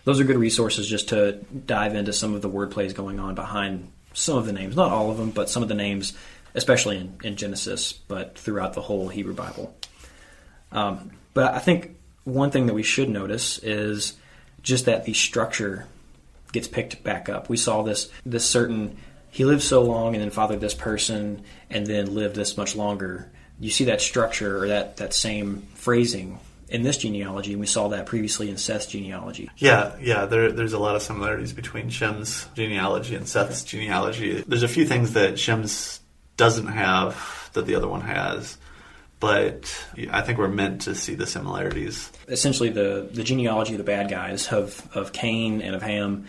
those 0.04 0.20
are 0.20 0.24
good 0.24 0.38
resources 0.38 0.88
just 0.88 1.10
to 1.10 1.34
dive 1.66 1.96
into 1.96 2.14
some 2.14 2.34
of 2.34 2.42
the 2.42 2.50
word 2.50 2.72
plays 2.72 2.94
going 2.94 3.20
on 3.20 3.36
behind 3.36 3.92
some 4.14 4.38
of 4.38 4.46
the 4.46 4.54
names, 4.54 4.76
not 4.76 4.92
all 4.92 5.12
of 5.12 5.18
them, 5.18 5.32
but 5.32 5.50
some 5.50 5.64
of 5.64 5.70
the 5.70 5.76
names, 5.76 6.14
especially 6.54 6.98
in, 6.98 7.18
in 7.24 7.36
Genesis, 7.36 7.94
but 7.94 8.38
throughout 8.38 8.74
the 8.74 8.82
whole 8.82 9.08
Hebrew 9.08 9.34
Bible. 9.34 9.76
Um, 10.72 11.12
but 11.34 11.54
I 11.54 11.60
think 11.60 11.96
one 12.24 12.52
thing 12.52 12.66
that 12.68 12.74
we 12.74 12.84
should 12.84 13.10
notice 13.10 13.58
is 13.60 14.14
just 14.64 14.86
that 14.86 15.06
the 15.06 15.14
structure 15.14 15.88
gets 16.52 16.68
picked 16.68 17.04
back 17.04 17.30
up. 17.30 17.50
We 17.50 17.58
saw 17.58 17.82
this 17.82 18.10
this 18.26 18.46
certain 18.46 18.98
he 19.32 19.46
lived 19.46 19.64
so 19.64 19.82
long 19.82 20.14
and 20.14 20.22
then 20.22 20.30
fathered 20.30 20.60
this 20.60 20.74
person 20.74 21.44
and 21.70 21.88
then 21.88 22.14
lived 22.14 22.36
this 22.36 22.58
much 22.58 22.76
longer. 22.76 23.32
You 23.60 23.70
see 23.70 23.86
that 23.86 24.02
structure 24.02 24.62
or 24.62 24.68
that, 24.68 24.98
that 24.98 25.14
same 25.14 25.68
phrasing 25.76 26.38
in 26.72 26.84
this 26.84 26.98
genealogy, 26.98 27.52
and 27.52 27.60
we 27.60 27.68
saw 27.68 27.90
that 27.90 28.06
previously 28.06 28.50
in 28.50 28.58
Seth's 28.58 28.86
genealogy. 28.86 29.50
Yeah, 29.58 29.96
yeah, 30.00 30.26
there, 30.26 30.52
there's 30.52 30.74
a 30.74 30.80
lot 30.80 30.96
of 30.96 31.02
similarities 31.02 31.52
between 31.52 31.90
Shem's 31.90 32.48
genealogy 32.56 33.16
and 33.16 33.28
Seth's 33.28 33.64
genealogy. 33.64 34.42
There's 34.48 34.64
a 34.64 34.70
few 34.70 34.86
things 34.86 35.14
that 35.14 35.38
Shem's 35.38 36.00
doesn't 36.38 36.68
have 36.68 37.50
that 37.54 37.66
the 37.66 37.76
other 37.76 37.90
one 37.90 38.02
has, 38.02 38.58
but 39.20 39.86
I 40.10 40.22
think 40.22 40.40
we're 40.40 40.48
meant 40.48 40.82
to 40.84 40.96
see 40.96 41.14
the 41.14 41.28
similarities. 41.28 42.10
Essentially, 42.30 42.70
the, 42.70 43.10
the 43.12 43.24
genealogy 43.24 43.74
of 43.74 43.78
the 43.78 43.84
bad 43.84 44.10
guys 44.10 44.48
of, 44.48 44.88
of 44.96 45.12
Cain 45.12 45.62
and 45.62 45.76
of 45.76 45.84
Ham 45.84 46.28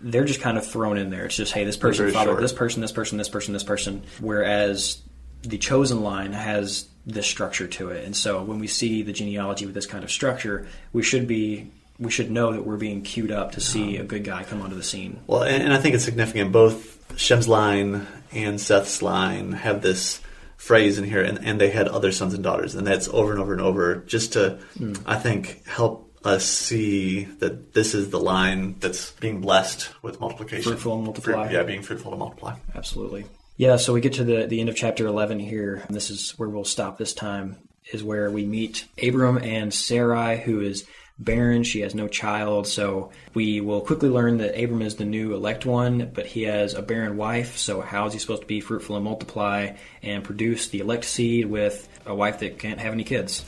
they're 0.00 0.24
just 0.24 0.40
kind 0.40 0.58
of 0.58 0.66
thrown 0.66 0.98
in 0.98 1.08
there. 1.08 1.24
It's 1.24 1.36
just, 1.36 1.52
hey, 1.52 1.64
this 1.64 1.78
person 1.78 2.10
fathered 2.12 2.38
this 2.38 2.52
person, 2.52 2.82
this 2.82 2.92
person, 2.92 3.16
this 3.16 3.28
person, 3.28 3.54
this 3.54 3.64
person. 3.64 4.02
Whereas 4.20 5.00
the 5.42 5.56
chosen 5.56 6.02
line 6.02 6.32
has 6.32 6.86
this 7.06 7.26
structure 7.26 7.66
to 7.66 7.90
it. 7.90 8.04
And 8.04 8.16
so 8.16 8.42
when 8.42 8.58
we 8.58 8.66
see 8.66 9.02
the 9.02 9.12
genealogy 9.12 9.66
with 9.66 9.74
this 9.74 9.86
kind 9.86 10.04
of 10.04 10.10
structure, 10.10 10.66
we 10.92 11.02
should 11.02 11.26
be 11.26 11.70
we 11.98 12.10
should 12.10 12.30
know 12.30 12.52
that 12.52 12.66
we're 12.66 12.76
being 12.76 13.02
queued 13.02 13.30
up 13.30 13.52
to 13.52 13.60
see 13.60 13.98
a 13.98 14.04
good 14.04 14.24
guy 14.24 14.42
come 14.42 14.60
onto 14.60 14.74
the 14.74 14.82
scene. 14.82 15.20
Well, 15.26 15.42
and, 15.42 15.62
and 15.62 15.72
I 15.72 15.78
think 15.78 15.94
it's 15.94 16.04
significant. 16.04 16.50
Both 16.50 17.18
Shem's 17.18 17.46
line 17.46 18.06
and 18.32 18.60
Seth's 18.60 19.00
line 19.00 19.52
have 19.52 19.80
this 19.80 20.20
phrase 20.56 20.98
in 20.98 21.04
here, 21.04 21.22
and, 21.22 21.38
and 21.44 21.60
they 21.60 21.70
had 21.70 21.86
other 21.86 22.10
sons 22.10 22.34
and 22.34 22.42
daughters, 22.42 22.74
and 22.74 22.86
that's 22.86 23.06
over 23.08 23.30
and 23.30 23.40
over 23.40 23.52
and 23.52 23.62
over, 23.62 23.96
just 23.96 24.32
to, 24.32 24.58
mm. 24.76 25.00
I 25.06 25.18
think, 25.18 25.64
help 25.66 26.10
us 26.24 26.44
see 26.44 27.24
that 27.24 27.74
this 27.74 27.94
is 27.94 28.10
the 28.10 28.18
line 28.18 28.76
that's 28.80 29.12
being 29.12 29.40
blessed 29.40 29.90
with 30.02 30.20
multiplication. 30.20 30.72
Fruitful 30.72 30.96
and 30.96 31.04
multiply. 31.04 31.46
Fruit, 31.46 31.54
yeah, 31.54 31.62
being 31.62 31.82
fruitful 31.82 32.10
to 32.12 32.16
multiply. 32.16 32.56
Absolutely. 32.74 33.26
Yeah, 33.56 33.76
so 33.76 33.92
we 33.92 34.00
get 34.00 34.14
to 34.14 34.24
the, 34.24 34.46
the 34.46 34.60
end 34.60 34.68
of 34.68 34.74
chapter 34.74 35.06
11 35.06 35.38
here. 35.38 35.82
And 35.86 35.94
this 35.94 36.10
is 36.10 36.32
where 36.32 36.48
we'll 36.48 36.64
stop 36.64 36.98
this 36.98 37.14
time, 37.14 37.56
is 37.92 38.02
where 38.02 38.30
we 38.30 38.44
meet 38.44 38.86
Abram 39.00 39.38
and 39.38 39.72
Sarai, 39.72 40.38
who 40.38 40.60
is 40.60 40.84
barren. 41.20 41.62
She 41.62 41.80
has 41.82 41.94
no 41.94 42.08
child. 42.08 42.66
So 42.66 43.12
we 43.32 43.60
will 43.60 43.80
quickly 43.80 44.08
learn 44.08 44.38
that 44.38 44.60
Abram 44.60 44.82
is 44.82 44.96
the 44.96 45.04
new 45.04 45.34
elect 45.34 45.64
one, 45.64 46.10
but 46.12 46.26
he 46.26 46.42
has 46.42 46.74
a 46.74 46.82
barren 46.82 47.16
wife. 47.16 47.56
So 47.56 47.80
how 47.80 48.06
is 48.06 48.12
he 48.12 48.18
supposed 48.18 48.42
to 48.42 48.48
be 48.48 48.60
fruitful 48.60 48.96
and 48.96 49.04
multiply 49.04 49.76
and 50.02 50.24
produce 50.24 50.68
the 50.68 50.80
elect 50.80 51.04
seed 51.04 51.46
with 51.46 51.88
a 52.06 52.14
wife 52.14 52.40
that 52.40 52.58
can't 52.58 52.80
have 52.80 52.92
any 52.92 53.04
kids? 53.04 53.44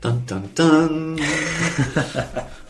Dun 0.00 0.24
dun 0.26 0.50
dun. 0.56 1.20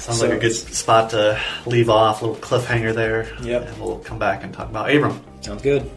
Sounds 0.00 0.18
So- 0.18 0.26
like 0.28 0.36
a 0.38 0.40
good 0.40 0.54
spot 0.54 1.10
to 1.10 1.38
leave 1.66 1.90
off, 1.90 2.22
a 2.22 2.26
little 2.26 2.40
cliffhanger 2.40 2.94
there. 2.94 3.28
Yep. 3.42 3.68
And 3.68 3.80
we'll 3.80 3.98
come 3.98 4.18
back 4.18 4.42
and 4.42 4.52
talk 4.52 4.70
about 4.70 4.90
Abram. 4.90 5.20
Sounds 5.42 5.62
good. 5.62 5.88